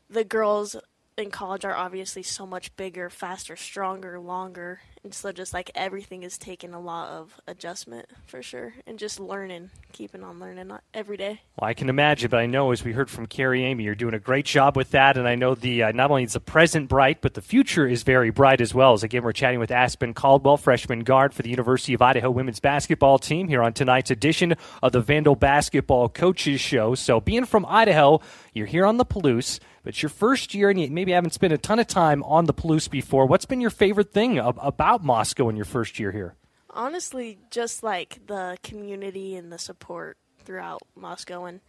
[0.10, 0.76] the girls
[1.18, 4.82] in college are obviously so much bigger, faster, stronger, longer.
[5.04, 8.74] And so just like everything is taking a lot of adjustment for sure.
[8.88, 11.42] And just learning, keeping on learning every day.
[11.60, 14.14] Well, I can imagine, but I know as we heard from Carrie Eighmey, you're doing
[14.14, 15.18] a great job with that.
[15.18, 18.04] And I know the uh, not only is the present bright, but the future is
[18.04, 18.94] very bright as well.
[18.94, 22.62] As again, we're chatting with Aspen Caldwell, freshman guard for the University of Idaho women's
[22.62, 26.96] basketball team here on tonight's edition of the Vandal Basketball Coaches Show.
[26.96, 28.22] So being from Idaho,
[28.54, 29.60] you're here on the Palouse.
[29.84, 32.54] But your first year, and you maybe haven't spent a ton of time on the
[32.54, 33.26] Palouse before.
[33.26, 36.36] What's been your favorite thing about Moscow in your first year here?
[36.70, 41.46] Honestly, just like the community and the support throughout Moscow.
[41.46, 41.60] And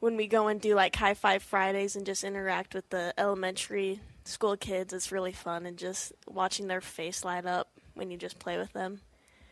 [0.00, 4.00] when we go and do like high five Fridays and just interact with the elementary
[4.24, 5.64] school kids, it's really fun.
[5.64, 9.00] And just watching their face light up when you just play with them.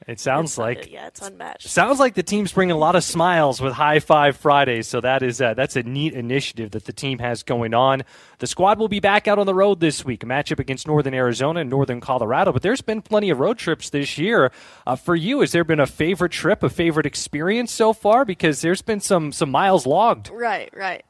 [0.07, 1.69] It sounds it's, like yeah, it's unmatched.
[1.69, 4.87] Sounds like the team's bringing a lot of smiles with High Five Fridays.
[4.87, 8.05] So that is uh, that's a neat initiative that the team has going on.
[8.39, 11.13] The squad will be back out on the road this week, a matchup against Northern
[11.13, 12.53] Arizona and Northern Colorado.
[12.53, 14.53] But there's been plenty of road trips this year.
[14.87, 18.25] Uh, for you, has there been a favorite trip, a favorite experience so far?
[18.25, 20.31] Because there's been some some miles logged.
[20.31, 21.05] Right, right.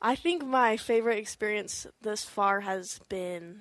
[0.00, 3.60] I think my favorite experience this far has been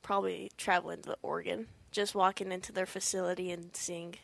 [0.00, 4.14] probably traveling to Oregon just walking into their facility and seeing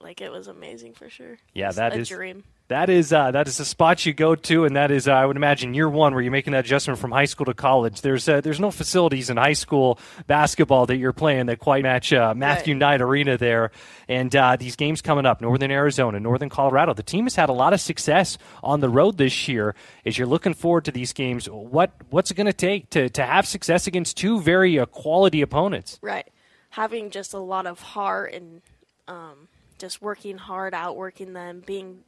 [0.00, 1.36] like it was amazing for sure.
[1.52, 2.44] Yeah, that a is dream.
[2.68, 5.26] That is uh, that is a spot you go to, and that is uh, I
[5.26, 8.00] would imagine year one where you're making that adjustment from high school to college.
[8.00, 12.10] There's uh, there's no facilities in high school basketball that you're playing that quite match
[12.10, 12.78] uh, Matthew right.
[12.78, 13.70] Knight Arena there.
[14.08, 16.94] And uh, these games coming up, Northern Arizona, Northern Colorado.
[16.94, 19.74] The team has had a lot of success on the road this year.
[20.06, 23.26] As you're looking forward to these games, what what's it going to take to to
[23.26, 25.98] have success against two very uh, quality opponents?
[26.00, 26.26] Right
[26.70, 28.62] having just a lot of heart and
[29.08, 32.00] um, just working hard, outworking them, being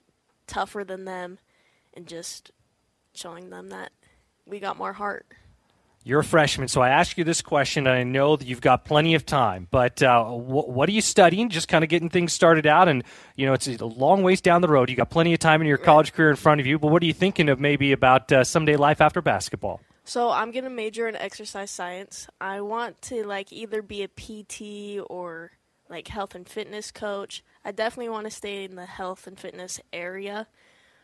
[0.46, 1.38] tougher than them,
[1.94, 2.51] and just
[3.14, 3.92] showing them that
[4.46, 5.27] we got more heart.
[6.05, 8.85] You're a freshman, so I ask you this question, and I know that you've got
[8.85, 9.68] plenty of time.
[9.70, 11.48] But uh, wh- what are you studying?
[11.48, 13.05] Just kind of getting things started out, and
[13.37, 14.90] you know it's a long ways down the road.
[14.90, 16.77] You got plenty of time in your college career in front of you.
[16.77, 19.81] But what are you thinking of maybe about uh, someday life after basketball?
[20.05, 22.27] So I'm gonna major in exercise science.
[22.41, 25.53] I want to like either be a PT or
[25.88, 27.45] like health and fitness coach.
[27.65, 30.49] I definitely want to stay in the health and fitness area.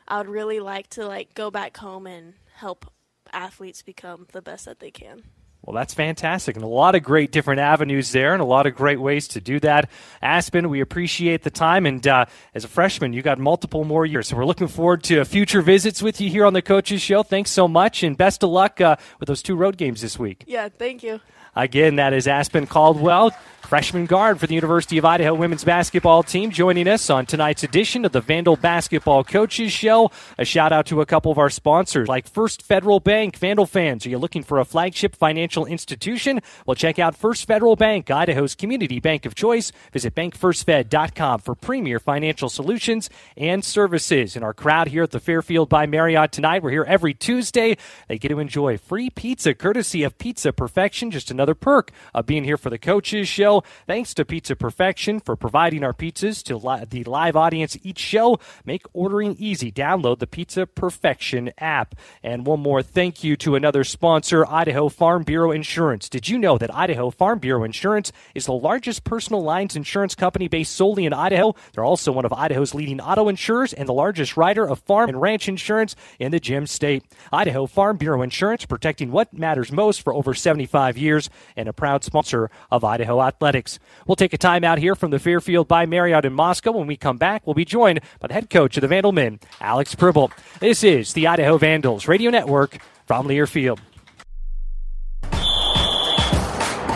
[0.09, 2.91] I would really like to like go back home and help
[3.33, 5.23] athletes become the best that they can.
[5.69, 6.57] Well, that's fantastic.
[6.57, 9.41] And a lot of great different avenues there and a lot of great ways to
[9.43, 9.91] do that.
[10.23, 11.85] Aspen, we appreciate the time.
[11.85, 14.29] And uh, as a freshman, you got multiple more years.
[14.29, 17.23] So we're looking forward to future visits with you here on the Coaches Show.
[17.23, 18.03] Thanks so much.
[18.03, 20.43] And best of luck uh, with those two road games this week.
[20.47, 21.21] Yeah, thank you.
[21.55, 23.31] Again, that is Aspen Caldwell,
[23.63, 28.05] freshman guard for the University of Idaho women's basketball team, joining us on tonight's edition
[28.05, 30.13] of the Vandal Basketball Coaches Show.
[30.39, 33.37] A shout out to a couple of our sponsors, like First Federal Bank.
[33.37, 36.40] Vandal fans, are you looking for a flagship financial institution?
[36.66, 39.73] Well, check out First Federal Bank, Idaho's community bank of choice.
[39.92, 44.37] Visit bankfirstfed.com for premier financial solutions and services.
[44.37, 47.77] In our crowd here at the Fairfield by Marriott tonight, we're here every Tuesday.
[48.09, 51.11] They get to enjoy free pizza courtesy of Pizza Perfection.
[51.11, 53.62] Just another perk of being here for the Coaches Show.
[53.87, 58.38] Thanks to Pizza Perfection for providing our pizzas to li- the live audience each show.
[58.64, 59.71] Make ordering easy.
[59.71, 61.94] Download the Pizza Perfection app.
[62.23, 66.09] And one more thank you to another sponsor, Idaho Farm Bureau Insurance.
[66.09, 70.48] Did you know that Idaho Farm Bureau Insurance is the largest personal lines insurance company
[70.48, 71.55] based solely in Idaho?
[71.72, 75.20] They're also one of Idaho's leading auto insurers and the largest writer of farm and
[75.20, 77.05] ranch insurance in the Gem State.
[77.33, 82.05] Idaho Farm Bureau Insurance, protecting what matters most for over 75 years, and a proud
[82.05, 83.79] sponsor of Idaho Athletics.
[84.07, 86.72] We'll take a time out here from the Fairfield by Marriott in Moscow.
[86.72, 89.38] When we come back, we'll be joined by the head coach of the Vandal men,
[89.61, 90.33] Alex Pribble.
[90.61, 93.79] This is the Idaho Vandals Radio Network from Learfield.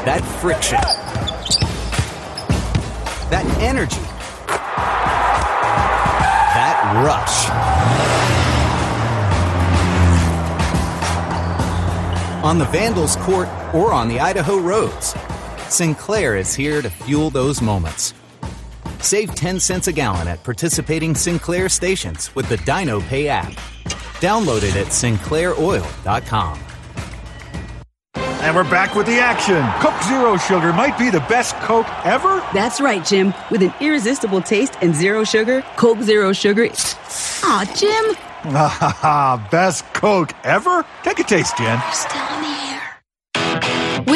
[0.05, 0.81] That friction.
[3.31, 4.01] That energy.
[6.57, 7.49] That rush.
[12.45, 15.15] On the Vandals court or on the Idaho roads,
[15.69, 18.13] Sinclair is here to fuel those moments.
[18.99, 23.53] Save 10 cents a gallon at participating Sinclair stations with the Dino Pay app.
[24.19, 26.59] Download it at sinclairoil.com.
[28.43, 29.63] And we're back with the action.
[29.81, 32.41] Coke Zero Sugar might be the best Coke ever.
[32.53, 33.33] That's right, Jim.
[33.53, 36.67] With an irresistible taste and zero sugar, Coke Zero Sugar.
[37.45, 38.17] Aw, Jim.
[38.53, 40.85] Ah, best Coke ever?
[41.05, 41.81] Take a taste, Jen.
[41.93, 42.72] Still in the air.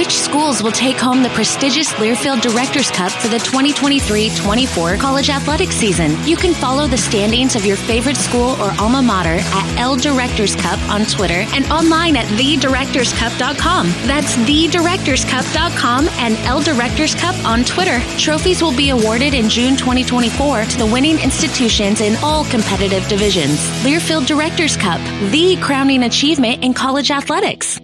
[0.06, 5.74] Which schools will take home the prestigious Learfield Directors Cup for the 2023-24 college athletics
[5.74, 6.16] season?
[6.24, 10.54] You can follow the standings of your favorite school or alma mater at L Directors
[10.54, 13.88] Cup on Twitter and online at thedirectorscup.com.
[14.06, 17.98] That's thedirectorscup.com and L Directors Cup on Twitter.
[18.16, 23.58] Trophies will be awarded in June 2024 to the winning institutions in all competitive divisions.
[23.82, 25.00] Learfield Directors Cup,
[25.32, 27.80] the crowning achievement in college athletics.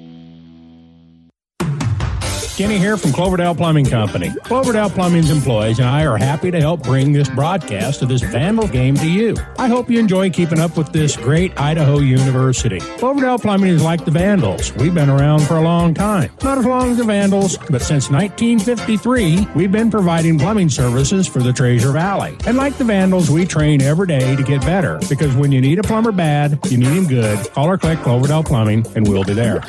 [2.57, 4.31] Kenny here from Cloverdale Plumbing Company.
[4.45, 8.69] Cloverdale Plumbing's employees and I are happy to help bring this broadcast of this Vandal
[8.69, 9.37] game to you.
[9.59, 12.79] I hope you enjoy keeping up with this great Idaho University.
[12.99, 14.71] Cloverdale Plumbing is like the Vandals.
[14.75, 16.31] We've been around for a long time.
[16.43, 21.39] Not as long as the Vandals, but since 1953, we've been providing plumbing services for
[21.39, 22.37] the Treasure Valley.
[22.47, 25.79] And like the Vandals, we train every day to get better because when you need
[25.79, 27.39] a plumber bad, you need him good.
[27.53, 29.63] Call or click Cloverdale Plumbing and we'll be there.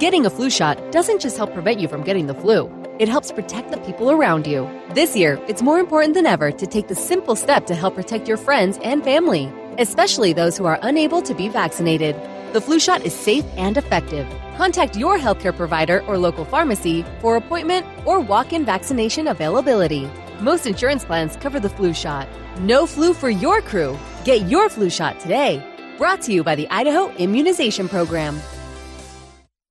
[0.00, 3.30] Getting a flu shot doesn't just help prevent you from getting the flu, it helps
[3.30, 4.68] protect the people around you.
[4.90, 8.26] This year, it's more important than ever to take the simple step to help protect
[8.26, 12.16] your friends and family, especially those who are unable to be vaccinated.
[12.52, 14.26] The flu shot is safe and effective.
[14.56, 20.10] Contact your healthcare provider or local pharmacy for appointment or walk in vaccination availability.
[20.40, 22.26] Most insurance plans cover the flu shot.
[22.58, 23.96] No flu for your crew.
[24.24, 25.62] Get your flu shot today.
[25.98, 28.40] Brought to you by the Idaho Immunization Program.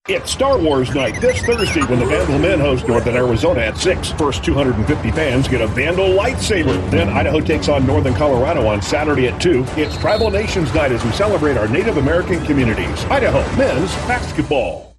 [0.10, 4.12] It's Star Wars night this Thursday when the Vandal men host Northern Arizona at 6.
[4.12, 6.92] First 250 fans get a Vandal lightsaber.
[6.92, 9.64] Then Idaho takes on Northern Colorado on Saturday at 2.
[9.78, 13.06] It's Tribal Nations night as we celebrate our Native American communities.
[13.06, 14.93] Idaho men's basketball.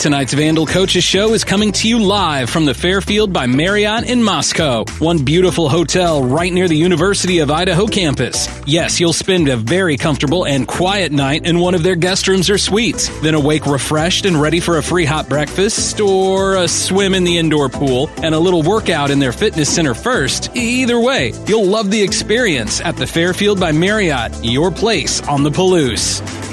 [0.00, 4.22] Tonight's Vandal Coaches Show is coming to you live from the Fairfield by Marriott in
[4.22, 8.48] Moscow, one beautiful hotel right near the University of Idaho campus.
[8.66, 12.48] Yes, you'll spend a very comfortable and quiet night in one of their guest rooms
[12.48, 17.12] or suites, then awake refreshed and ready for a free hot breakfast or a swim
[17.12, 20.48] in the indoor pool and a little workout in their fitness center first.
[20.56, 25.50] Either way, you'll love the experience at the Fairfield by Marriott, your place on the
[25.50, 26.49] Palouse.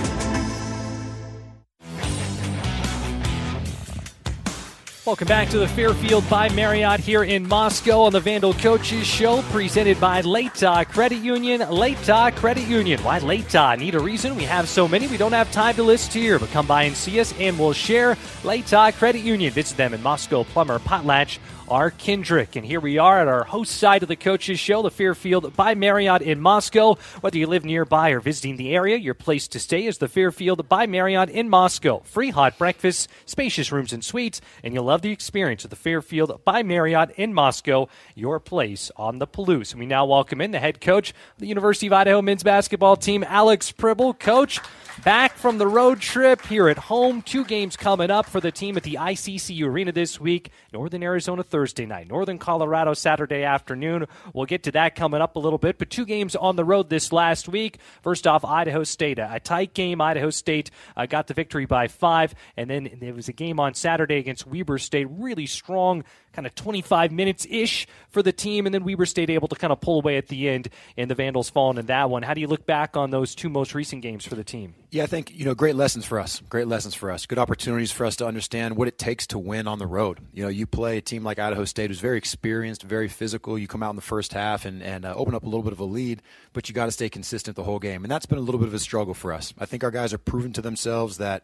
[5.08, 9.42] Welcome back to the Fairfield by Marriott here in Moscow on the Vandal Coaches Show,
[9.44, 11.62] presented by Latah Credit Union.
[11.62, 13.02] Latah Credit Union.
[13.02, 13.80] Why Latah?
[13.80, 14.36] Need a reason?
[14.36, 16.94] We have so many, we don't have time to list here, but come by and
[16.94, 19.54] see us and we'll share Latah Credit Union.
[19.54, 21.40] Visit them in Moscow, Plummer, Potlatch,
[21.70, 21.92] R.
[21.92, 22.56] Kendrick.
[22.56, 25.76] And here we are at our host side of the Coaches Show, the Fairfield by
[25.76, 26.96] Marriott in Moscow.
[27.22, 30.70] Whether you live nearby or visiting the area, your place to stay is the Fairfield
[30.70, 32.00] by Marriott in Moscow.
[32.06, 36.42] Free hot breakfast, spacious rooms and suites, and you'll love the experience of the Fairfield
[36.46, 39.72] by Marriott in Moscow, your place on the Palouse.
[39.72, 42.96] And we now welcome in the head coach of the University of Idaho men's basketball
[42.96, 44.14] team, Alex Pribble.
[44.20, 44.60] Coach,
[45.04, 47.22] back from the road trip here at home.
[47.22, 50.52] Two games coming up for the team at the ICCU Arena this week.
[50.74, 54.08] Northern Arizona Thursday night, Northern Colorado Saturday afternoon.
[54.34, 56.90] We'll get to that coming up a little bit, but two games on the road
[56.90, 57.80] this last week.
[58.02, 60.02] First off, Idaho State, a tight game.
[60.02, 63.74] Idaho State uh, got the victory by five, and then there was a game on
[63.74, 66.04] Saturday against Weber State, really strong
[66.38, 69.74] kind of 25 minutes ish for the team, and then Weber State able to kind
[69.74, 72.22] of pull away at the end, and the Vandals falling in that one.
[72.22, 74.76] How do you look back on those two most recent games for the team?
[74.92, 76.44] Yeah, I think you know great lessons for us.
[76.48, 77.26] Great lessons for us.
[77.26, 80.20] Good opportunities for us to understand what it takes to win on the road.
[80.32, 83.58] You know, you play a team like Idaho State who's very experienced, very physical.
[83.58, 85.74] You come out in the first half and and uh, open up a little bit
[85.74, 86.22] of a lead,
[86.54, 88.68] but you got to stay consistent the whole game, and that's been a little bit
[88.68, 89.56] of a struggle for us.
[89.58, 91.42] I think our guys are proven to themselves that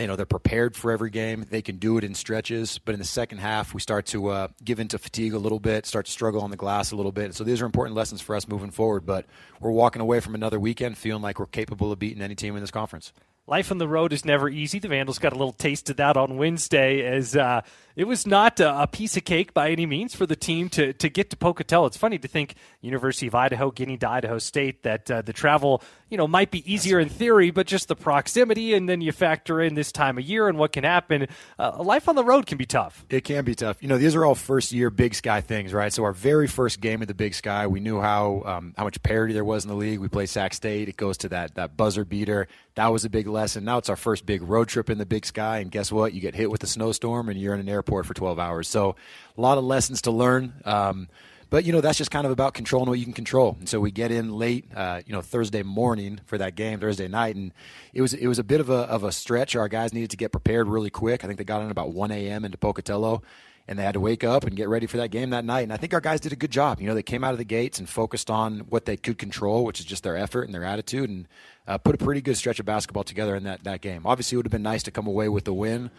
[0.00, 1.46] you know they're prepared for every game.
[1.48, 4.48] They can do it in stretches, but in the second half we start to uh,
[4.64, 7.34] give into fatigue a little bit, start to struggle on the glass a little bit.
[7.34, 9.06] So these are important lessons for us moving forward.
[9.06, 9.26] But
[9.60, 12.62] we're walking away from another weekend feeling like we're capable of beating any team in
[12.62, 13.12] this conference.
[13.48, 14.80] Life on the road is never easy.
[14.80, 17.60] The Vandals got a little taste of that on Wednesday as uh,
[17.94, 20.92] it was not a, a, piece of cake by any means for the team to,
[20.94, 21.86] to get to Pocatello.
[21.86, 25.80] It's funny to think University of Idaho getting to Idaho State that uh, the travel
[26.08, 29.60] you know might be easier in theory, but just the proximity and then you factor
[29.60, 31.26] in this time of year and what can happen.
[31.58, 33.04] Uh, life on the road can be tough.
[33.10, 33.78] It can be tough.
[33.80, 35.92] You know, these are all first year Big Sky things, right?
[35.92, 39.02] So our very first game of the Big Sky, we knew how um, how much
[39.02, 39.98] parity there was in the league.
[39.98, 40.88] We played Sac State.
[40.88, 42.48] It goes to that that buzzer beater.
[42.76, 43.64] That was a big lesson.
[43.64, 46.12] Now it's our first big road trip in the Big Sky, and guess what?
[46.12, 48.68] You get hit with a snowstorm, and you're in an airport for 12 hours.
[48.68, 48.96] So
[49.36, 50.52] a lot of lessons to learn.
[50.64, 51.08] Um,
[51.50, 53.56] but you know that's just kind of about controlling what you can control.
[53.58, 57.08] And so we get in late, uh, you know, Thursday morning for that game, Thursday
[57.08, 57.52] night, and
[57.92, 59.54] it was it was a bit of a of a stretch.
[59.54, 61.24] Our guys needed to get prepared really quick.
[61.24, 62.44] I think they got in about 1 a.m.
[62.44, 63.22] into Pocatello,
[63.68, 65.60] and they had to wake up and get ready for that game that night.
[65.60, 66.80] And I think our guys did a good job.
[66.80, 69.64] You know, they came out of the gates and focused on what they could control,
[69.64, 71.28] which is just their effort and their attitude, and
[71.66, 74.02] uh, put a pretty good stretch of basketball together in that, that game.
[74.04, 75.90] Obviously, it would have been nice to come away with the win,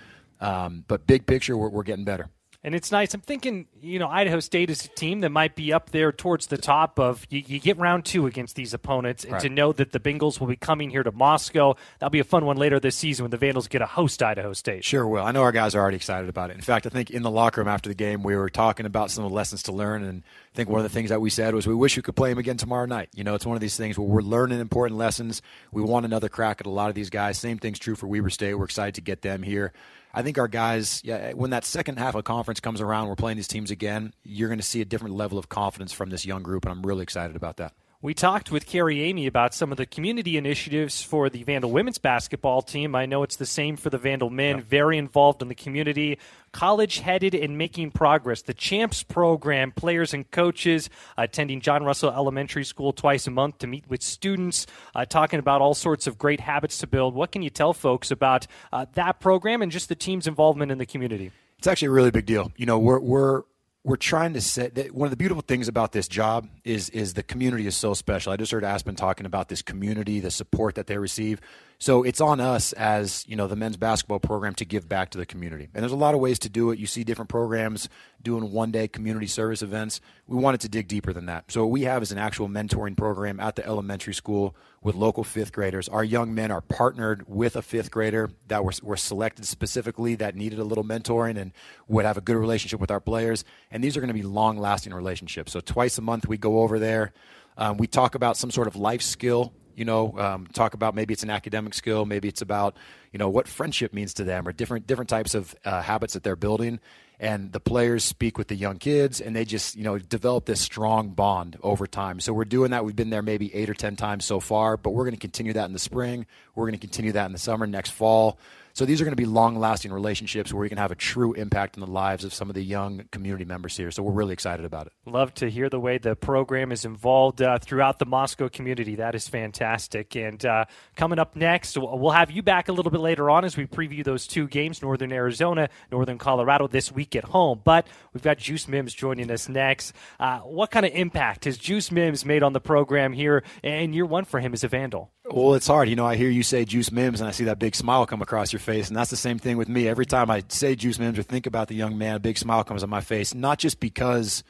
[0.42, 2.30] um, but big picture, we're, we're getting better.
[2.64, 3.14] And it's nice.
[3.14, 6.48] I'm thinking, you know, Idaho State is a team that might be up there towards
[6.48, 7.26] the top of.
[7.30, 9.42] You, you get round two against these opponents, and right.
[9.44, 12.46] to know that the Bengals will be coming here to Moscow, that'll be a fun
[12.46, 14.84] one later this season when the Vandals get a host Idaho State.
[14.84, 15.24] Sure will.
[15.24, 16.56] I know our guys are already excited about it.
[16.56, 19.12] In fact, I think in the locker room after the game, we were talking about
[19.12, 21.30] some of the lessons to learn, and I think one of the things that we
[21.30, 23.10] said was we wish we could play them again tomorrow night.
[23.14, 25.44] You know, it's one of these things where we're learning important lessons.
[25.72, 27.38] We want another crack at a lot of these guys.
[27.38, 28.56] Same thing's true for Weber State.
[28.56, 29.74] We're excited to get them here.
[30.18, 33.38] I think our guys, yeah, when that second half of conference comes around, we're playing
[33.38, 34.16] these teams again.
[34.24, 36.82] You're going to see a different level of confidence from this young group, and I'm
[36.82, 37.74] really excited about that.
[38.00, 41.98] We talked with Carrie Eighmey about some of the community initiatives for the Vandal women's
[41.98, 42.94] basketball team.
[42.94, 46.20] I know it's the same for the Vandal men, very involved in the community,
[46.52, 48.44] college headed and making progress.
[48.44, 53.68] The Champs program, players and coaches attending John Russell Elementary School twice a month to
[53.68, 57.16] meet with students, uh, talking about all sorts of great habits to build.
[57.16, 60.78] What can you tell folks about uh, that program and just the team's involvement in
[60.78, 61.32] the community?
[61.58, 62.52] It's actually a really big deal.
[62.58, 63.42] You know, we're, we're
[63.88, 67.14] we're trying to set that one of the beautiful things about this job is is
[67.14, 68.34] the community is so special.
[68.34, 71.40] I just heard Aspen talking about this community, the support that they receive.
[71.80, 75.18] So it's on us as you know the men's basketball program to give back to
[75.20, 76.80] the community, and there's a lot of ways to do it.
[76.80, 77.88] You see different programs
[78.22, 80.02] doing one day community service events.
[80.26, 81.52] We wanted to dig deeper than that.
[81.52, 85.24] So what we have is an actual mentoring program at the elementary school with local
[85.24, 85.88] fifth graders.
[85.88, 90.36] Our young men are partnered with a fifth grader that were, were selected specifically that
[90.36, 91.52] needed a little mentoring and
[91.88, 93.46] would have a good relationship with our players.
[93.70, 95.52] And these are going to be long lasting relationships.
[95.52, 97.14] So twice a month we go over there.
[97.56, 101.14] Um, we talk about some sort of life skill you know, um, talk about maybe
[101.14, 102.76] it's an academic skill, maybe it's about
[103.14, 106.24] you know what friendship means to them, or different different types of uh, habits that
[106.24, 106.80] they're building.
[107.20, 110.62] and the players speak with the young kids and they just you know develop this
[110.62, 112.20] strong bond over time.
[112.20, 112.86] So we're doing that.
[112.86, 115.54] We've been there maybe eight or ten times so far but we're going to continue
[115.54, 116.26] that in the spring.
[116.56, 118.38] We're going to continue that in the summer next fall
[118.78, 121.34] so these are going to be long lasting relationships where we can have a true
[121.34, 123.90] impact in the lives of some of the young community members here.
[123.90, 124.94] So we're really excited about it.
[125.08, 128.94] Love to hear the way the program is involved uh, throughout the Moscow community.
[128.98, 130.16] That is fantastic.
[130.16, 130.66] And uh,
[130.96, 134.04] coming up next, we'll have you back a little bit later on as we preview
[134.04, 137.60] those two games Northern Arizona, Northern Colorado this week at home.
[137.64, 139.94] But we've got Juice Mims joining us next.
[140.20, 144.06] Uh, what kind of impact has Juice Mims made on the program here in year
[144.06, 145.12] one for him as a Vandal?
[145.30, 145.90] Well, it's hard.
[145.90, 148.22] You know, I hear you say Juice Mims, and I see that big smile come
[148.22, 149.88] across your face, and that's the same thing with me.
[149.88, 152.64] Every time I say Juice Mims or think about the young man, a big smile
[152.64, 153.34] comes on my face.
[153.34, 154.44] Not just because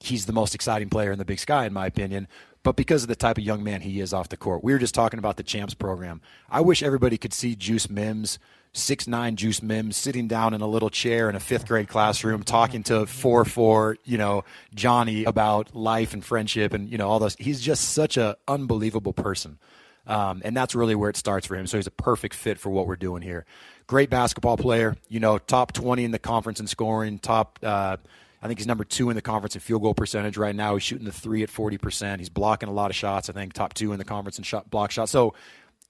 [0.00, 2.28] he's the most exciting player in the Big Sky, in my opinion,
[2.62, 4.62] but because of the type of young man he is off the court.
[4.62, 6.20] We were just talking about the champs program.
[6.50, 8.38] I wish everybody could see Juice Mims
[8.72, 12.42] six nine Juice Mims sitting down in a little chair in a fifth grade classroom
[12.42, 14.44] talking to four four you know
[14.74, 17.36] Johnny about life and friendship and you know all those.
[17.38, 19.58] He's just such an unbelievable person.
[20.06, 21.66] Um, and that's really where it starts for him.
[21.66, 23.44] So he's a perfect fit for what we're doing here.
[23.86, 27.96] Great basketball player, you know, top 20 in the conference in scoring, top, uh,
[28.42, 30.74] I think he's number two in the conference in field goal percentage right now.
[30.74, 32.18] He's shooting the three at 40%.
[32.18, 34.70] He's blocking a lot of shots, I think, top two in the conference in shot,
[34.70, 35.10] block shots.
[35.10, 35.34] So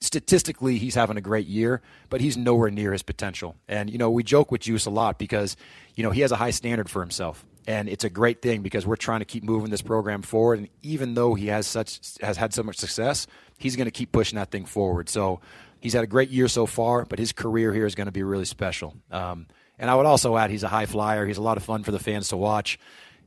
[0.00, 3.56] statistically, he's having a great year, but he's nowhere near his potential.
[3.68, 5.56] And, you know, we joke with Juice a lot because,
[5.94, 8.86] you know, he has a high standard for himself and it's a great thing because
[8.86, 10.58] we're trying to keep moving this program forward.
[10.60, 13.26] And even though he has such has had so much success,
[13.58, 15.08] he's going to keep pushing that thing forward.
[15.08, 15.40] So
[15.80, 18.22] he's had a great year so far, but his career here is going to be
[18.22, 18.94] really special.
[19.10, 19.46] Um,
[19.78, 21.26] and I would also add he's a high flyer.
[21.26, 22.78] He's a lot of fun for the fans to watch.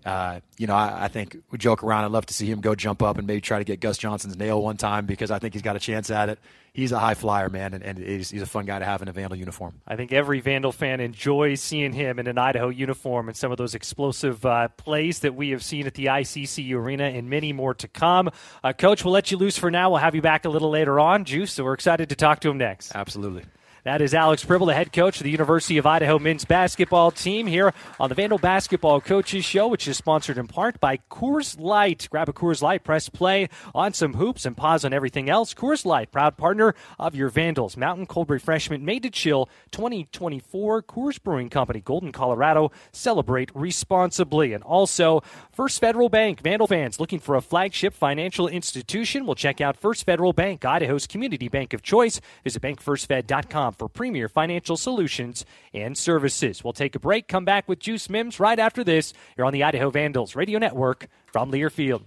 [0.06, 2.06] Uh, you know, I, I, think we joke around.
[2.06, 4.38] I'd love to see him go jump up and maybe try to get Gus Johnson's
[4.38, 6.40] nail one time because I think he's got a chance at it.
[6.72, 9.10] He's a high flyer, man, and, and he's, he's, a fun guy to have in
[9.10, 9.82] a Vandal uniform.
[9.86, 13.58] I think every Vandal fan enjoys seeing him in an Idaho uniform and some of
[13.58, 17.74] those explosive uh, plays that we have seen at the ICC Arena and many more
[17.74, 18.30] to come.
[18.64, 19.90] Uh, Coach, we'll let you loose for now.
[19.90, 22.50] We'll have you back a little later on, Juice, so we're excited to talk to
[22.50, 22.96] him next.
[22.96, 23.44] Absolutely.
[23.90, 27.48] That is Alex Pribble, the head coach of the University of Idaho men's basketball team
[27.48, 32.08] here on the Vandal Basketball Coaches Show, which is sponsored in part by Coors Light.
[32.12, 35.56] Grab a Coors Light, press play on some hoops, and pause on everything else.
[35.56, 37.76] Coors Light, proud partner of your Vandals.
[37.76, 40.84] Mountain cold refreshment made to chill 2024.
[40.84, 42.72] Coors Brewing Company, Golden, Colorado.
[42.92, 44.54] Celebrate responsibly.
[44.54, 46.42] And also, First Federal Bank.
[46.42, 51.08] Vandal fans looking for a flagship financial institution will check out First Federal Bank, Idaho's
[51.08, 52.22] community bank of choice.
[52.44, 56.64] Visit bankfirstfed.com for premier financial solutions and services.
[56.64, 59.14] We'll take a break, come back with Juice Mims right after this.
[59.38, 62.04] You're on the Idaho Vandals Radio Network from Learfield.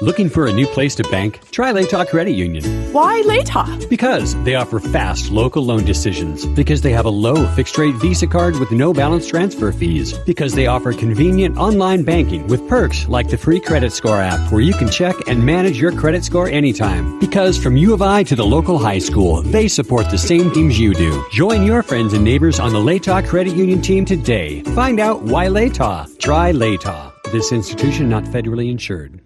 [0.00, 1.40] Looking for a new place to bank?
[1.50, 2.62] Try Latah Credit Union.
[2.92, 3.88] Why Latah?
[3.90, 6.46] Because they offer fast local loan decisions.
[6.46, 10.16] Because they have a low fixed rate Visa card with no balance transfer fees.
[10.18, 14.60] Because they offer convenient online banking with perks like the free credit score app where
[14.60, 17.18] you can check and manage your credit score anytime.
[17.18, 20.78] Because from U of I to the local high school, they support the same teams
[20.78, 21.24] you do.
[21.32, 24.62] Join your friends and neighbors on the Latah Credit Union team today.
[24.76, 26.20] Find out why Latah.
[26.20, 27.12] Try Latah.
[27.32, 29.22] This institution not federally insured.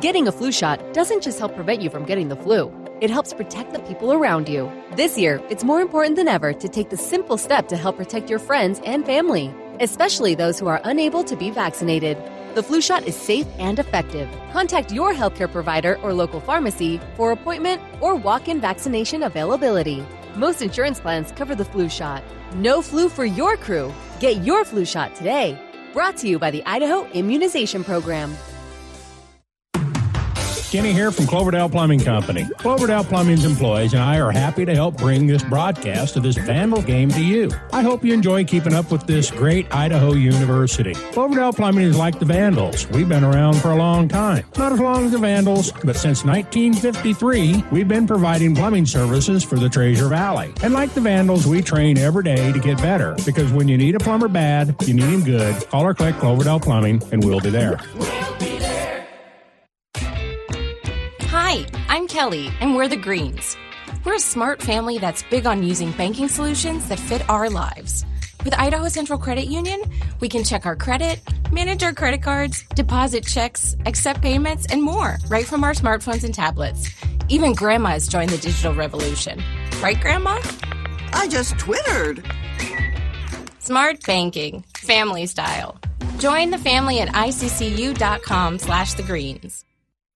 [0.00, 2.70] Getting a flu shot doesn't just help prevent you from getting the flu,
[3.00, 4.70] it helps protect the people around you.
[4.94, 8.28] This year, it's more important than ever to take the simple step to help protect
[8.28, 12.18] your friends and family, especially those who are unable to be vaccinated.
[12.54, 14.28] The flu shot is safe and effective.
[14.52, 20.04] Contact your healthcare provider or local pharmacy for appointment or walk in vaccination availability.
[20.34, 22.22] Most insurance plans cover the flu shot.
[22.56, 23.94] No flu for your crew.
[24.20, 25.58] Get your flu shot today.
[25.94, 28.36] Brought to you by the Idaho Immunization Program.
[30.70, 32.44] Kenny here from Cloverdale Plumbing Company.
[32.58, 36.82] Cloverdale Plumbing's employees and I are happy to help bring this broadcast of this Vandal
[36.82, 37.52] game to you.
[37.72, 40.94] I hope you enjoy keeping up with this great Idaho university.
[41.12, 42.88] Cloverdale Plumbing is like the Vandals.
[42.88, 44.44] We've been around for a long time.
[44.58, 49.56] Not as long as the Vandals, but since 1953, we've been providing plumbing services for
[49.56, 50.52] the Treasure Valley.
[50.64, 53.94] And like the Vandals, we train every day to get better because when you need
[53.94, 55.54] a plumber bad, you need him good.
[55.68, 57.78] Call or click Cloverdale Plumbing and we'll be there.
[62.16, 63.58] Kelly, and we're the Greens.
[64.02, 68.06] We're a smart family that's big on using banking solutions that fit our lives.
[68.42, 69.82] With Idaho Central Credit Union,
[70.18, 71.20] we can check our credit,
[71.52, 76.32] manage our credit cards, deposit checks, accept payments, and more right from our smartphones and
[76.32, 76.90] tablets.
[77.28, 79.42] Even grandma's joined the digital revolution.
[79.82, 80.40] Right, Grandma?
[81.12, 82.24] I just twittered.
[83.58, 85.78] Smart banking, family style.
[86.18, 89.65] Join the family at iccu.com slash the greens.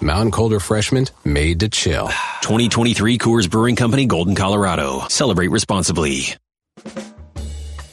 [0.00, 2.06] Mountain Cold Refreshment made to chill.
[2.42, 5.08] 2023 Coors Brewing Company, Golden, Colorado.
[5.08, 6.36] Celebrate responsibly.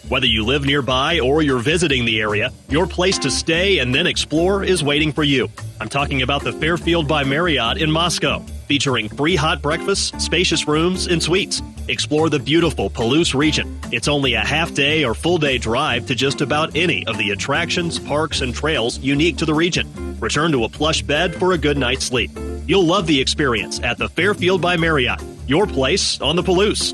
[0.10, 4.06] Whether you live nearby or you're visiting the area, your place to stay and then
[4.06, 5.50] explore is waiting for you.
[5.80, 11.08] I'm talking about the Fairfield by Marriott in Moscow, featuring free hot breakfasts, spacious rooms,
[11.08, 11.62] and suites.
[11.88, 13.80] Explore the beautiful Palouse region.
[13.94, 17.32] It's only a half day or full day drive to just about any of the
[17.32, 19.88] attractions, parks, and trails unique to the region.
[20.20, 22.32] Return to a plush bed for a good night's sleep.
[22.68, 26.94] You'll love the experience at the Fairfield by Marriott, your place on the Palouse.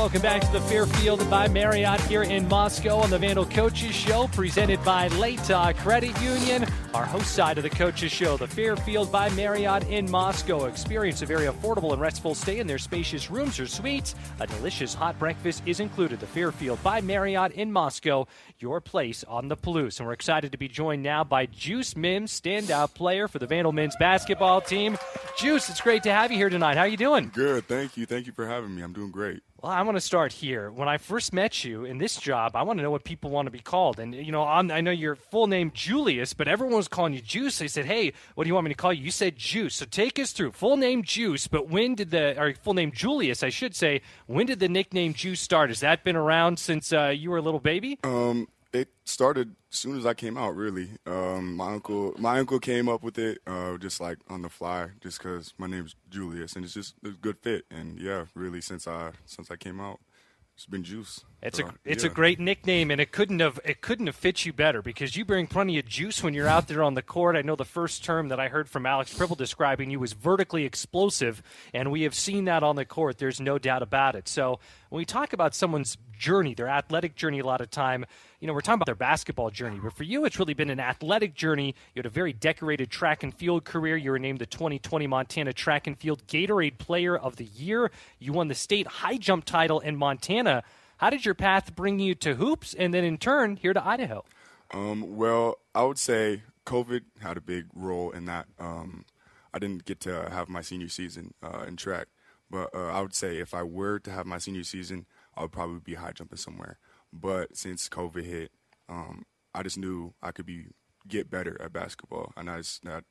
[0.00, 4.28] Welcome back to the Fairfield by Marriott here in Moscow on the Vandal Coaches Show,
[4.28, 6.66] presented by Latah uh, Credit Union.
[6.92, 10.64] Our host side of the Coaches Show, the Fairfield by Marriott in Moscow.
[10.64, 14.16] Experience a very affordable and restful stay in their spacious rooms or suites.
[14.40, 16.18] A delicious hot breakfast is included.
[16.18, 18.26] The Fairfield by Marriott in Moscow,
[18.58, 20.00] your place on the Palouse.
[20.00, 23.70] And we're excited to be joined now by Juice Mims, standout player for the Vandal
[23.70, 24.98] men's basketball team.
[25.38, 26.76] Juice, it's great to have you here tonight.
[26.76, 27.30] How are you doing?
[27.32, 28.04] Good, thank you.
[28.04, 28.82] Thank you for having me.
[28.82, 29.44] I'm doing great.
[29.62, 30.70] Well, I want to start here.
[30.70, 33.44] When I first met you in this job, I want to know what people want
[33.44, 34.00] to be called.
[34.00, 37.20] And, you know, I'm, i know your full name, Julius, but everyone was calling you
[37.20, 37.58] Juice.
[37.58, 39.04] They said, hey, what do you want me to call you?
[39.04, 39.76] You said Juice.
[39.76, 40.52] So take us through.
[40.52, 44.46] Full name Juice, but when did the, or full name Julius, I should say, when
[44.46, 45.70] did the nickname Juice start?
[45.70, 47.98] Has that been around since uh, you were a little baby?
[48.02, 50.54] Um, it started as soon as I came out.
[50.54, 54.48] Really, um, my uncle, my uncle came up with it, uh, just like on the
[54.48, 57.64] fly, just because my name's Julius, and it's just a good fit.
[57.70, 60.00] And yeah, really, since I since I came out,
[60.60, 61.24] it's been juice.
[61.40, 62.10] It's so, a it's yeah.
[62.10, 65.24] a great nickname, and it couldn't have it couldn't have fit you better because you
[65.24, 67.34] bring plenty of juice when you're out there on the court.
[67.34, 70.66] I know the first term that I heard from Alex Pribble describing you was vertically
[70.66, 71.42] explosive,
[71.72, 73.16] and we have seen that on the court.
[73.16, 74.28] There's no doubt about it.
[74.28, 78.04] So when we talk about someone's journey, their athletic journey, a lot of time,
[78.40, 80.80] you know, we're talking about their basketball journey, but for you, it's really been an
[80.80, 81.74] athletic journey.
[81.94, 83.98] You had a very decorated track and field career.
[83.98, 87.90] You were named the 2020 Montana Track and Field Gatorade Player of the Year.
[88.18, 90.62] You won the state high jump title in Montana.
[90.96, 94.24] How did your path bring you to hoops and then in turn here to Idaho?
[94.72, 98.46] Um, well, I would say COVID had a big role in that.
[98.58, 99.04] Um,
[99.52, 102.06] I didn't get to have my senior season uh, in track,
[102.50, 105.52] but uh, I would say if I were to have my senior season, I would
[105.52, 106.78] probably be high jumping somewhere.
[107.12, 108.52] But since COVID hit,
[108.88, 110.66] um, I just knew I could be
[111.08, 113.04] get better at basketball, and I just that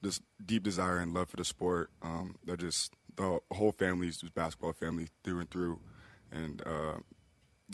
[0.00, 1.90] this deep desire and love for the sport.
[2.02, 5.80] Um, that just the whole family's just basketball family through and through,
[6.30, 6.98] and uh,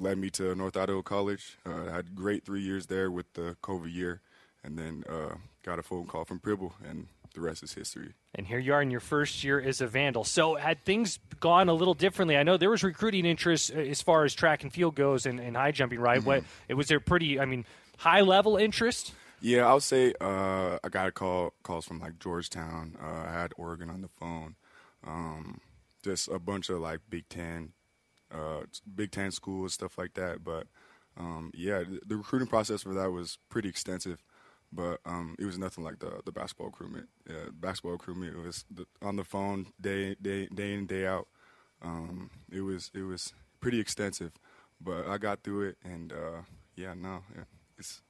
[0.00, 1.58] led me to North Idaho College.
[1.66, 4.20] Uh, I had great three years there with the COVID year,
[4.62, 8.14] and then uh, got a phone call from Pribble, and the rest is history.
[8.34, 10.24] And here you are in your first year as a Vandal.
[10.24, 12.36] So, had things gone a little differently?
[12.36, 15.40] I know there was recruiting interest uh, as far as track and field goes and,
[15.40, 16.18] and high jumping, right?
[16.18, 16.28] Mm-hmm.
[16.28, 17.64] What it was there pretty, I mean,
[17.98, 19.12] high level interest?
[19.40, 22.96] Yeah, I would say uh, I got a call calls from like Georgetown.
[23.00, 24.56] Uh, I had Oregon on the phone.
[25.06, 25.60] Um,
[26.02, 27.72] just a bunch of like Big Ten,
[28.32, 28.62] uh,
[28.94, 30.42] Big Ten schools, stuff like that.
[30.42, 30.66] But
[31.16, 34.24] um, yeah, the, the recruiting process for that was pretty extensive.
[34.72, 36.72] But um, it was nothing like the the basketball.
[37.28, 41.28] Yeah, basketball it was the, on the phone day day day in day out.
[41.80, 44.32] Um, it was it was pretty extensive,
[44.80, 46.42] but I got through it, and uh,
[46.76, 47.44] yeah, no, yeah,
[47.78, 48.02] it's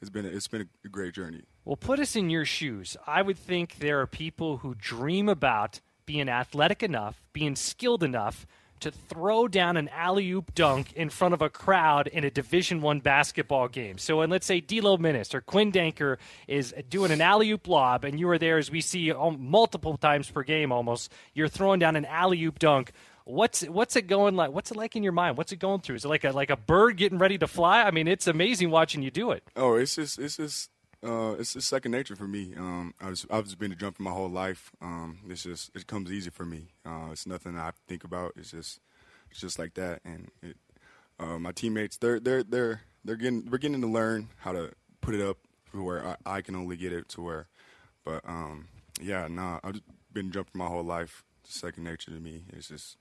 [0.00, 1.42] it's been a, it's been a great journey.
[1.64, 2.96] Well, put us in your shoes.
[3.06, 8.46] I would think there are people who dream about being athletic enough, being skilled enough
[8.80, 12.80] to throw down an alley oop dunk in front of a crowd in a Division
[12.80, 13.98] One basketball game.
[13.98, 16.16] So, when let's say D'Lo Minnis or Quinn Denker
[16.46, 19.96] is doing an alley oop lob, and you are there as we see um, multiple
[19.96, 22.92] times per game, almost you're throwing down an alley oop dunk.
[23.24, 24.52] What's what's it going like?
[24.52, 25.36] What's it like in your mind?
[25.36, 25.96] What's it going through?
[25.96, 27.82] Is it like a like a bird getting ready to fly?
[27.82, 29.42] I mean, it's amazing watching you do it.
[29.56, 30.70] Oh, it's just it's just
[31.06, 32.54] uh, it's just second nature for me.
[32.56, 34.72] Um, I was I've just been a jumper my whole life.
[34.80, 36.68] Um, it's just it comes easy for me.
[36.84, 38.32] Uh, it's nothing I think about.
[38.36, 38.80] It's just
[39.30, 40.00] it's just like that.
[40.04, 40.56] And it,
[41.18, 45.14] uh, my teammates they're they're they're they're getting we're getting to learn how to put
[45.14, 45.38] it up
[45.72, 47.48] to where I, I can only get it to where.
[48.04, 48.68] But um,
[49.00, 49.80] yeah, nah, I've
[50.12, 51.24] been jumping my whole life.
[51.44, 52.44] It's second nature to me.
[52.52, 52.96] It's just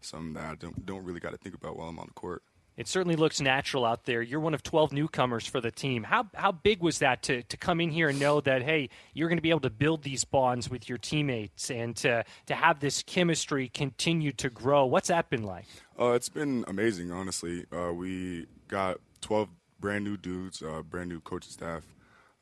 [0.00, 2.42] something that I don't don't really got to think about while I'm on the court.
[2.78, 4.22] It certainly looks natural out there.
[4.22, 6.04] You're one of 12 newcomers for the team.
[6.04, 9.28] How how big was that to, to come in here and know that hey, you're
[9.28, 12.78] going to be able to build these bonds with your teammates and to to have
[12.78, 14.86] this chemistry continue to grow?
[14.86, 15.64] What's that been like?
[15.98, 17.66] Uh, it's been amazing, honestly.
[17.72, 19.48] Uh, we got 12
[19.80, 21.82] brand new dudes, uh, brand new coaching staff.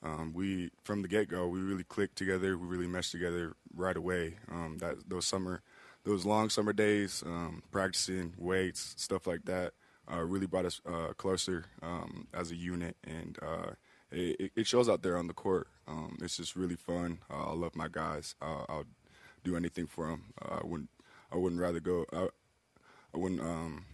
[0.03, 2.59] Um, we from the get go, we really clicked together.
[2.59, 4.34] We really meshed together right away.
[4.53, 5.62] Um, that those summer,
[6.05, 9.72] those long summer days, um, practicing weights, stuff like that,
[10.12, 13.70] uh, really brought us uh, closer um, as a unit, and uh,
[14.11, 15.68] it, it, shows out there on the court.
[15.88, 17.18] Um, it's just really fun.
[17.30, 18.34] Uh, I love my guys.
[18.40, 18.86] I'll
[19.44, 20.32] do anything for them.
[20.40, 20.90] Uh, I wouldn't.
[21.32, 22.07] I wouldn't rather go.
[22.12, 22.28] I,
[23.14, 23.84] I wouldn't um,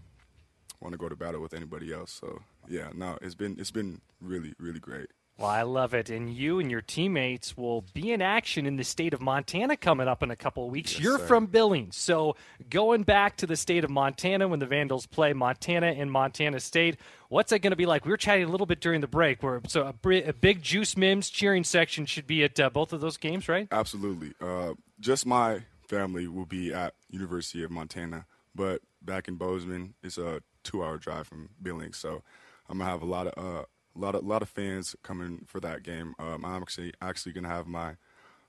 [0.80, 2.12] want to go to battle with anybody else.
[2.12, 5.08] So yeah, no, it's been it's been really really great.
[5.38, 6.10] Well, I love it.
[6.10, 10.06] And you and your teammates will be in action in the state of Montana coming
[10.06, 10.92] up in a couple of weeks.
[10.92, 11.26] Yes, You're sir.
[11.26, 11.96] from Billings.
[11.96, 12.36] So
[12.70, 16.96] going back to the state of Montana when the Vandals play Montana and Montana State,
[17.28, 18.04] what's that going to be like?
[18.04, 19.42] We were chatting a little bit during the break.
[19.42, 23.00] Where, so a, a big Juice Mims cheering section should be at uh, both of
[23.00, 23.66] those games, right?
[23.72, 24.34] Absolutely.
[24.40, 30.18] Uh, just my family will be at University of Montana, but back in Bozeman, it's
[30.18, 31.96] a two-hour drive from Billings.
[31.96, 32.22] So
[32.68, 33.64] I'm going to have a lot of uh,
[33.94, 36.14] a lot of lot of fans coming for that game.
[36.18, 37.96] Um, I'm actually actually gonna have my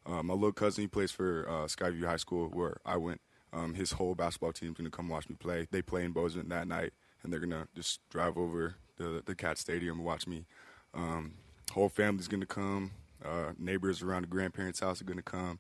[0.06, 0.84] uh, my little cousin.
[0.84, 3.22] He plays for uh, Skyview High School where I went.
[3.52, 5.68] Um, his whole basketball team's gonna come watch me play.
[5.70, 9.58] They play in Bozeman that night, and they're gonna just drive over the the Cat
[9.58, 10.46] Stadium and watch me.
[10.94, 11.36] Um,
[11.72, 12.92] whole family's gonna come.
[13.24, 15.60] Uh, neighbors around the grandparents' house are gonna come.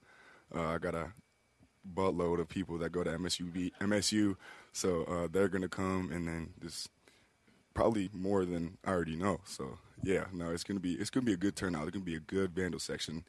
[0.54, 1.14] Uh, I got a
[1.94, 4.36] buttload of people that go to MSU, MSU,
[4.72, 6.90] so uh, they're gonna come, and then just
[7.74, 9.42] probably more than I already know.
[9.46, 11.84] So yeah, no, it's gonna be it's gonna be a good turnout.
[11.84, 13.24] It's gonna be a good Vandal section.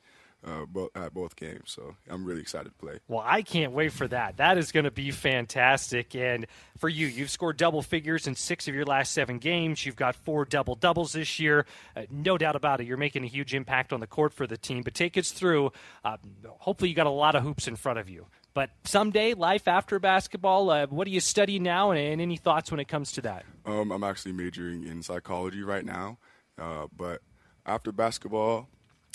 [0.46, 2.98] Uh, both, at both games, so I'm really excited to play.
[3.08, 4.36] Well, I can't wait for that.
[4.36, 6.14] That is going to be fantastic.
[6.14, 9.86] And for you, you've scored double figures in six of your last seven games.
[9.86, 11.64] You've got four double doubles this year.
[11.96, 12.86] Uh, no doubt about it.
[12.86, 14.82] You're making a huge impact on the court for the team.
[14.82, 15.72] But take us through.
[16.04, 16.18] Uh,
[16.58, 18.26] hopefully, you got a lot of hoops in front of you.
[18.54, 22.70] But someday, life after basketball, uh, what do you study now, and, and, any thoughts
[22.70, 23.44] when it comes to that?
[23.66, 26.18] Um, I'm actually majoring in psychology right now,
[26.56, 27.20] uh, but
[27.66, 28.68] after basketball,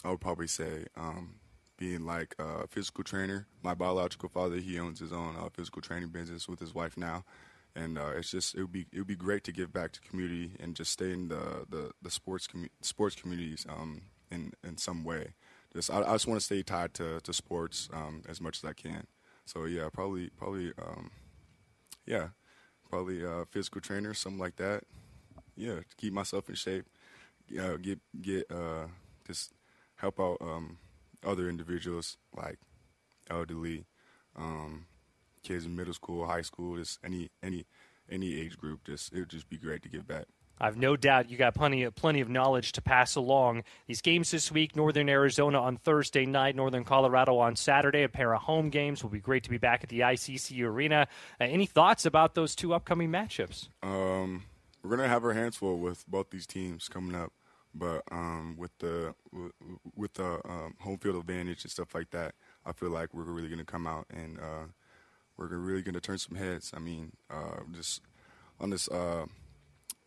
[0.04, 1.36] I would probably say um,
[1.78, 3.48] being like a physical trainer.
[3.64, 7.24] My biological father, he owns his own uh, physical training business with his wife now,
[7.76, 10.02] and uh, it's just it would be it would be great to give back to
[10.02, 14.76] community and just stay in the the, the sports commu- sports communities um, in in
[14.76, 15.34] some way.
[15.72, 18.66] Just I, I just want to stay tied to to sports um, as much as
[18.66, 19.08] I can.
[19.50, 21.10] So yeah, probably probably um,
[22.06, 22.30] yeah,
[22.90, 24.84] probably a physical trainer, something like that.
[25.58, 26.86] Yeah, to keep myself in shape.
[27.50, 28.88] Yeah, get get uh,
[29.28, 29.54] just
[29.98, 30.78] help out um,
[31.26, 32.60] other individuals like
[33.30, 33.86] elderly,
[34.38, 34.88] um,
[35.44, 37.66] kids in middle school, high school, just any any
[38.12, 38.86] any age group.
[38.86, 40.28] Just it would just be great to give back.
[40.60, 43.64] I've no doubt you got plenty of plenty of knowledge to pass along.
[43.88, 48.04] These games this week: Northern Arizona on Thursday night, Northern Colorado on Saturday.
[48.04, 49.04] A pair of home games.
[49.04, 51.08] Will be great to be back at the ICC Arena.
[51.40, 53.70] Uh, any thoughts about those two upcoming matchups?
[53.82, 54.44] Um,
[54.84, 57.32] we're gonna have our hands full with both these teams coming up,
[57.74, 59.14] but um, with the
[59.96, 62.36] with, the um, home field advantage and stuff like that,
[62.66, 64.66] I feel like we're really gonna come out and uh,
[65.38, 66.72] we're really gonna turn some heads.
[66.76, 68.02] I mean, uh, just
[68.60, 69.26] on this uh,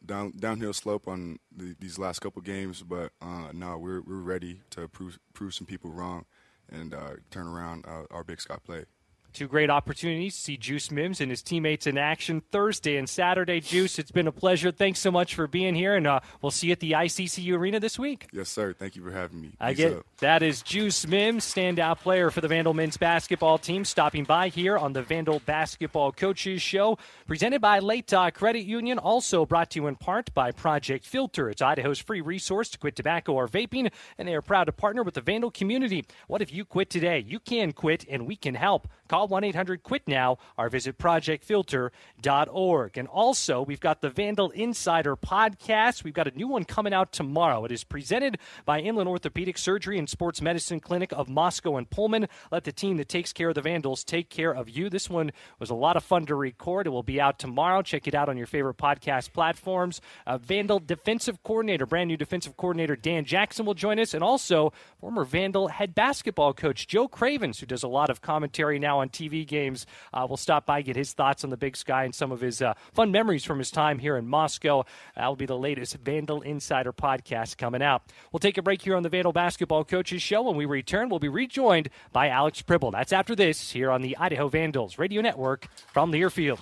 [0.04, 4.60] down downhill slope on the, these last couple games, but uh, no, we're we're ready
[4.70, 6.24] to prove prove some people wrong
[6.70, 8.84] and uh, turn around uh, our Big Sky play.
[9.32, 13.60] Two great opportunities to see Juice Mims and his teammates in action Thursday and Saturday.
[13.60, 14.70] Juice, it's been a pleasure.
[14.70, 17.80] Thanks so much for being here, and uh, we'll see you at the ICCU Arena
[17.80, 18.26] this week.
[18.30, 18.74] Yes, sir.
[18.74, 19.52] Thank you for having me.
[19.58, 20.06] I get up.
[20.18, 24.76] that is Juice Mims, standout player for the Vandal men's basketball team, stopping by here
[24.76, 29.86] on the Vandal Basketball Coaches Show, presented by Latah Credit Union, also brought to you
[29.86, 31.48] in part by Project Filter.
[31.48, 35.02] It's Idaho's free resource to quit tobacco or vaping, and they are proud to partner
[35.02, 36.04] with the Vandal community.
[36.26, 37.24] What if you quit today?
[37.26, 38.88] You can quit, and we can help.
[39.08, 42.98] Call 1 800 QUIT NOW or visit projectfilter.org.
[42.98, 46.04] And also, we've got the Vandal Insider podcast.
[46.04, 47.64] We've got a new one coming out tomorrow.
[47.64, 52.28] It is presented by Inland Orthopedic Surgery and Sports Medicine Clinic of Moscow and Pullman.
[52.50, 54.88] Let the team that takes care of the Vandals take care of you.
[54.88, 56.86] This one was a lot of fun to record.
[56.86, 57.82] It will be out tomorrow.
[57.82, 60.00] Check it out on your favorite podcast platforms.
[60.26, 64.72] Uh, Vandal defensive coordinator, brand new defensive coordinator Dan Jackson will join us, and also
[65.00, 69.08] former Vandal head basketball coach Joe Cravens, who does a lot of commentary now on
[69.12, 72.32] TV games, uh, will stop by, get his thoughts on the big sky and some
[72.32, 74.84] of his uh, fun memories from his time here in Moscow.
[75.14, 78.02] That'll be the latest Vandal Insider podcast coming out.
[78.32, 80.42] We'll take a break here on the Vandal Basketball Coaches Show.
[80.42, 82.92] When we return, we'll be rejoined by Alex Pribble.
[82.92, 86.58] That's after this here on the Idaho Vandals Radio Network from Learfield.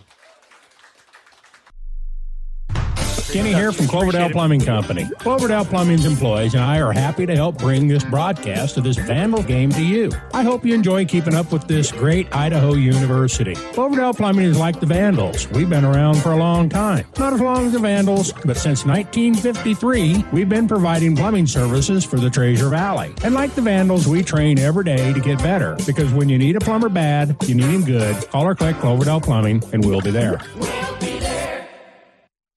[3.32, 5.08] Kenny here from Cloverdale Plumbing Company.
[5.20, 9.44] Cloverdale Plumbing's employees and I are happy to help bring this broadcast of this Vandal
[9.44, 10.10] game to you.
[10.34, 13.54] I hope you enjoy keeping up with this great Idaho University.
[13.54, 15.48] Cloverdale Plumbing is like the Vandals.
[15.50, 17.06] We've been around for a long time.
[17.18, 22.18] Not as long as the Vandals, but since 1953, we've been providing plumbing services for
[22.18, 23.14] the Treasure Valley.
[23.22, 26.56] And like the Vandals, we train every day to get better because when you need
[26.56, 28.16] a plumber bad, you need him good.
[28.30, 30.40] Call or click Cloverdale Plumbing and we'll be there.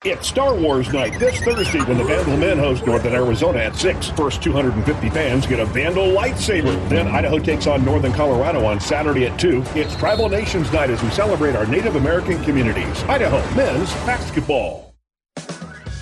[0.06, 4.10] It's Star Wars night this Thursday when the Vandal men host Northern Arizona at 6.
[4.10, 6.90] First 250 fans get a Vandal lightsaber.
[6.90, 9.64] Then Idaho takes on Northern Colorado on Saturday at 2.
[9.76, 13.02] It's Tribal Nations night as we celebrate our Native American communities.
[13.04, 14.93] Idaho men's basketball.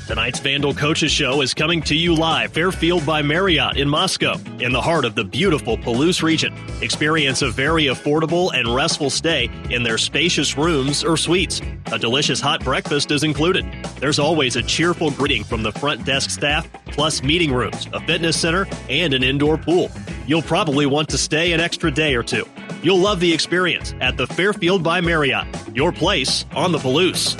[0.07, 4.73] Tonight's Vandal Coaches Show is coming to you live Fairfield by Marriott in Moscow, in
[4.73, 6.53] the heart of the beautiful Palouse region.
[6.81, 11.61] Experience a very affordable and restful stay in their spacious rooms or suites.
[11.93, 13.65] A delicious hot breakfast is included.
[13.99, 18.37] There's always a cheerful greeting from the front desk staff, plus meeting rooms, a fitness
[18.37, 19.89] center, and an indoor pool.
[20.27, 22.45] You'll probably want to stay an extra day or two.
[22.83, 27.37] You'll love the experience at the Fairfield by Marriott, your place on the Palouse.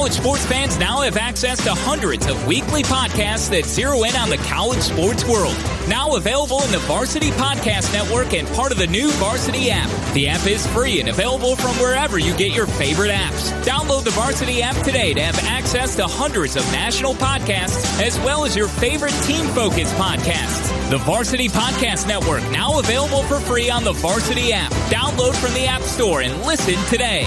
[0.00, 4.30] College sports fans now have access to hundreds of weekly podcasts that zero in on
[4.30, 5.54] the college sports world.
[5.88, 9.90] Now available in the Varsity Podcast Network and part of the new Varsity app.
[10.14, 13.52] The app is free and available from wherever you get your favorite apps.
[13.62, 18.46] Download the Varsity app today to have access to hundreds of national podcasts as well
[18.46, 20.70] as your favorite team focused podcasts.
[20.88, 24.72] The Varsity Podcast Network now available for free on the Varsity app.
[24.88, 27.26] Download from the App Store and listen today.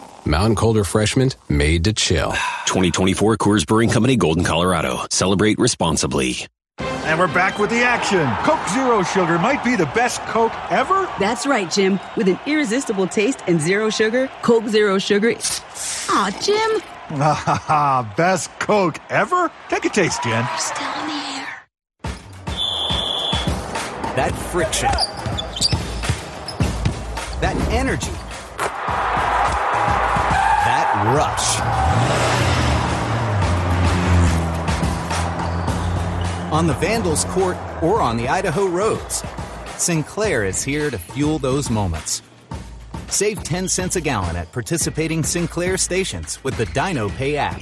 [0.31, 2.31] Mountain Cold Refreshment made to chill.
[2.65, 5.05] 2024 Coors Brewing Company, Golden, Colorado.
[5.11, 6.47] Celebrate responsibly.
[6.79, 8.25] And we're back with the action.
[8.45, 11.09] Coke Zero Sugar might be the best Coke ever.
[11.19, 11.99] That's right, Jim.
[12.15, 15.35] With an irresistible taste and zero sugar, Coke Zero Sugar.
[15.35, 16.81] Aw, Jim.
[17.19, 19.51] Ah, best Coke ever?
[19.67, 20.47] Take a taste, Jen.
[20.57, 21.47] Still in the air.
[24.15, 24.91] That friction.
[27.41, 28.11] That energy.
[31.01, 31.59] Rush.
[36.51, 39.23] On the Vandals court or on the Idaho roads,
[39.77, 42.21] Sinclair is here to fuel those moments.
[43.09, 47.61] Save 10 cents a gallon at participating Sinclair stations with the Dino Pay app.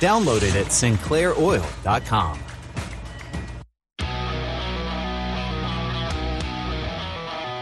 [0.00, 2.38] Download it at sinclairoil.com.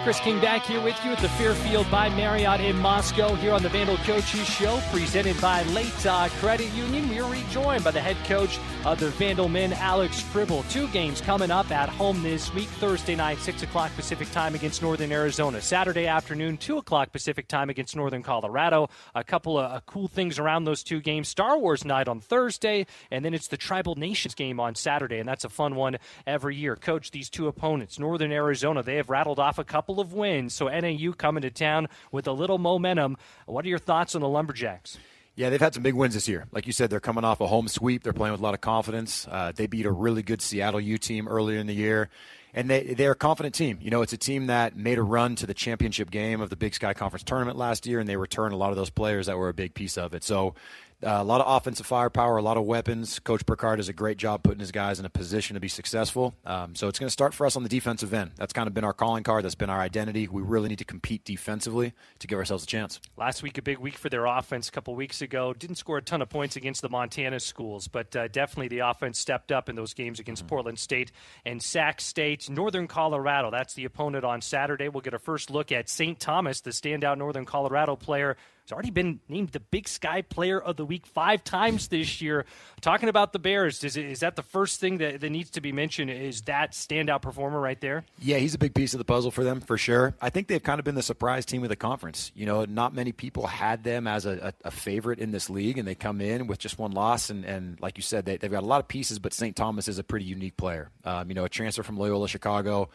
[0.03, 3.63] Chris King back here with you at the Fairfield by Marriott in Moscow here on
[3.63, 7.07] the Vandal Coaches Show, presented by Latah Credit Union.
[7.11, 10.63] We are rejoined by the head coach of the Vandal men, Alex Pribble.
[10.71, 14.81] Two games coming up at home this week Thursday night, 6 o'clock Pacific time against
[14.81, 15.61] Northern Arizona.
[15.61, 18.89] Saturday afternoon, 2 o'clock Pacific time against Northern Colorado.
[19.15, 21.29] A couple of uh, cool things around those two games.
[21.29, 25.29] Star Wars night on Thursday, and then it's the Tribal Nations game on Saturday, and
[25.29, 26.75] that's a fun one every year.
[26.75, 30.55] Coach, these two opponents, Northern Arizona, they have rattled off a couple of wins.
[30.55, 33.17] So NAU coming to town with a little momentum.
[33.47, 34.99] What are your thoughts on the Lumberjacks?
[35.37, 36.47] Yeah, they've had some big wins this year.
[36.53, 38.03] Like you said, they're coming off a home sweep.
[38.03, 39.27] They're playing with a lot of confidence.
[39.27, 42.11] Uh, they beat a really good Seattle U team earlier in the year.
[42.53, 43.79] And they, they're a confident team.
[43.81, 46.57] You know, it's a team that made a run to the championship game of the
[46.57, 49.39] Big Sky Conference tournament last year, and they returned a lot of those players that
[49.39, 50.25] were a big piece of it.
[50.25, 50.55] So
[51.03, 53.19] uh, a lot of offensive firepower, a lot of weapons.
[53.21, 56.35] Coach Burcar does a great job putting his guys in a position to be successful.
[56.45, 58.33] Um, so it's going to start for us on the defensive end.
[58.37, 59.45] That's kind of been our calling card.
[59.45, 60.29] That's been our identity.
[60.29, 63.01] We really need to compete defensively to give ourselves a chance.
[63.17, 64.69] Last week, a big week for their offense.
[64.69, 68.15] A couple weeks ago, didn't score a ton of points against the Montana schools, but
[68.15, 70.51] uh, definitely the offense stepped up in those games against mm-hmm.
[70.51, 71.13] Portland State
[71.47, 72.51] and Sac State.
[72.51, 74.89] Northern Colorado, that's the opponent on Saturday.
[74.89, 76.21] We'll get a first look at St.
[76.21, 78.37] Thomas, the standout Northern Colorado player
[78.71, 82.45] He's already been named the Big Sky Player of the Week five times this year.
[82.81, 85.73] Talking about the Bears, is, is that the first thing that, that needs to be
[85.73, 86.09] mentioned?
[86.09, 88.05] Is that standout performer right there?
[88.21, 90.15] Yeah, he's a big piece of the puzzle for them for sure.
[90.23, 92.31] I think they've kind of been the surprise team of the conference.
[92.37, 95.77] You know, not many people had them as a, a, a favorite in this league,
[95.77, 97.29] and they come in with just one loss.
[97.29, 99.57] And, and like you said, they, have got a lot of pieces, but St.
[99.57, 100.91] Thomas is a pretty unique player.
[101.05, 102.89] Um, you know, a transfer from Loyola Chicago.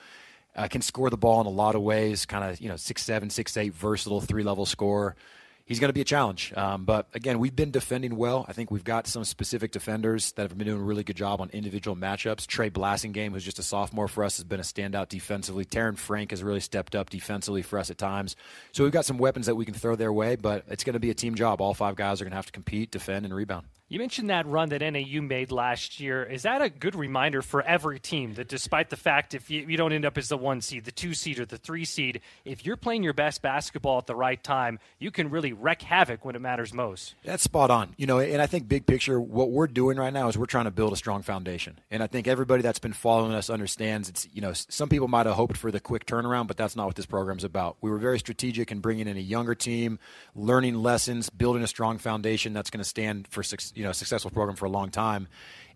[0.55, 2.25] Uh, can score the ball in a lot of ways.
[2.25, 5.17] Kind of you know six seven, six eight, versatile three level scorer
[5.65, 6.53] he's going to be a challenge.
[6.55, 8.45] Um, but again, we've been defending well.
[8.47, 11.41] I think we've got some specific defenders that have been doing a really good job
[11.41, 12.47] on individual matchups.
[12.47, 15.65] Trey Blassingame, who's just a sophomore for us, has been a standout defensively.
[15.65, 18.35] Taryn Frank has really stepped up defensively for us at times.
[18.71, 20.99] So we've got some weapons that we can throw their way, but it's going to
[20.99, 21.61] be a team job.
[21.61, 23.65] All five guys are going to have to compete, defend, and rebound.
[23.87, 26.23] You mentioned that run that NAU made last year.
[26.23, 29.77] Is that a good reminder for every team that despite the fact if you, you,
[29.77, 32.65] don't end up as the one seed, the two seed, or the three seed, if
[32.65, 36.35] you're playing your best basketball at the right time, you can really wreak havoc when
[36.35, 37.13] it matters most?
[37.23, 37.93] That's spot on.
[37.95, 40.65] You know, and I think big picture, what we're doing right now is we're trying
[40.65, 41.77] to build a strong foundation.
[41.91, 45.27] And I think everybody that's been following us understands it's, you know, some people might
[45.27, 47.77] have hoped for the quick turnaround, but that's not what this program's about.
[47.81, 49.99] We were very strategic in bringing in a younger team,
[50.33, 53.43] learning lessons, building a strong foundation that's going to stand for,
[53.75, 55.27] you know, successful program for a long time.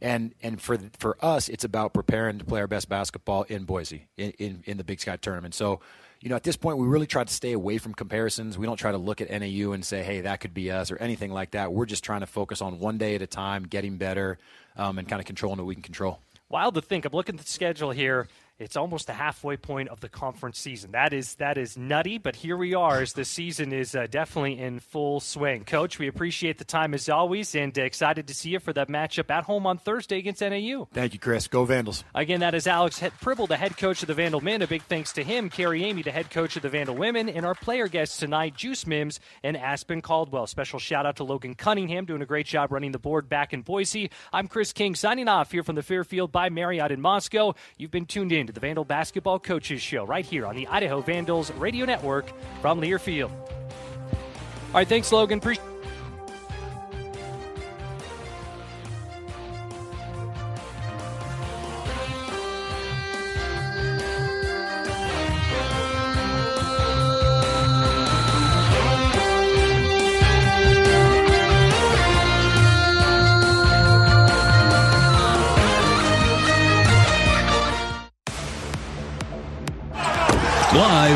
[0.01, 4.07] And and for for us, it's about preparing to play our best basketball in Boise
[4.17, 5.53] in, in, in the Big Sky tournament.
[5.53, 5.81] So
[6.21, 8.57] you know, at this point, we really try to stay away from comparisons.
[8.57, 10.97] We don't try to look at NAU and say, hey, that could be us or
[10.97, 11.71] anything like that.
[11.71, 14.37] We're just trying to focus on one day at a time, getting better,
[14.75, 16.19] um, and kind of controlling what we can control.
[16.49, 17.05] Wild to think.
[17.05, 18.27] I'm looking at the schedule here.
[18.59, 20.91] It's almost the halfway point of the conference season.
[20.91, 24.59] That is that is nutty, but here we are as the season is uh, definitely
[24.59, 25.63] in full swing.
[25.63, 28.89] Coach, we appreciate the time as always, and uh, excited to see you for that
[28.89, 30.89] matchup at home on Thursday against NAU.
[30.91, 31.47] Thank you, Chris.
[31.47, 32.03] Go Vandals.
[32.13, 34.61] Again, that is Alex Pribble, the head coach of the Vandal men.
[34.61, 37.45] A big thanks to him, Carrie Eighmey, the head coach of the Vandal women, and
[37.45, 40.47] our player guests tonight, Juice Mims and Aspen Caldwell.
[40.47, 43.61] Special shout out to Logan Cunningham, doing a great job running the board back in
[43.61, 44.11] Boise.
[44.33, 47.55] I'm Chris King, signing off here from the Fairfield by Marriott in Moscow.
[47.77, 51.01] You've been tuned in to the Vandal Basketball Coaches Show right here on the Idaho
[51.01, 52.25] Vandals Radio Network
[52.61, 53.29] from Learfield.
[53.29, 55.37] All right, thanks, Logan.
[55.37, 55.63] Appreciate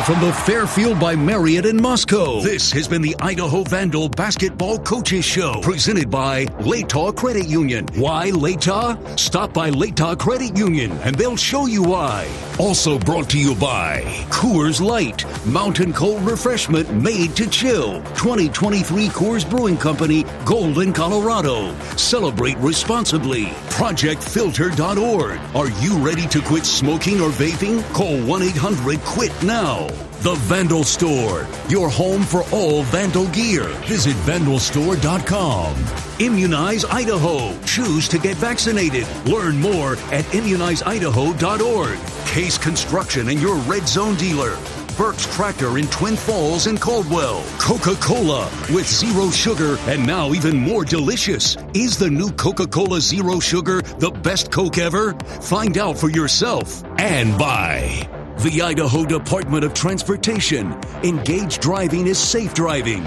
[0.04, 5.24] from the Fairfield by Marriott in Moscow, this has been the Idaho Vandal Basketball Coaches
[5.24, 7.86] Show, presented by Latah Credit Union.
[7.94, 9.18] Why Latah?
[9.18, 12.28] Stop by Latah Credit Union and they'll show you why.
[12.58, 18.02] Also brought to you by Coors Light, mountain cold refreshment made to chill.
[18.14, 21.74] 2023 Coors Brewing Company, Golden, Colorado.
[21.96, 23.46] Celebrate responsibly.
[23.70, 25.40] ProjectFilter.org.
[25.56, 27.82] Are you ready to quit smoking or vaping?
[27.94, 29.93] Call 1 800 QUIT now.
[30.24, 33.64] The Vandal Store, your home for all Vandal gear.
[33.84, 35.76] Visit vandalstore.com.
[36.18, 37.54] Immunize Idaho.
[37.66, 39.06] Choose to get vaccinated.
[39.26, 41.98] Learn more at immunizeidaho.org.
[42.26, 44.56] Case Construction and your Red Zone dealer.
[44.96, 47.44] Burke's Tractor in Twin Falls and Caldwell.
[47.58, 51.58] Coca Cola with zero sugar and now even more delicious.
[51.74, 55.12] Is the new Coca Cola Zero Sugar the best Coke ever?
[55.42, 56.82] Find out for yourself.
[56.98, 58.08] And by
[58.44, 60.74] the Idaho Department of Transportation.
[61.02, 63.02] Engaged driving is safe driving.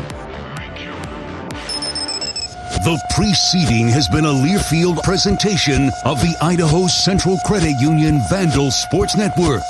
[2.83, 9.15] The preceding has been a Learfield presentation of the Idaho Central Credit Union Vandal Sports
[9.15, 9.61] Network.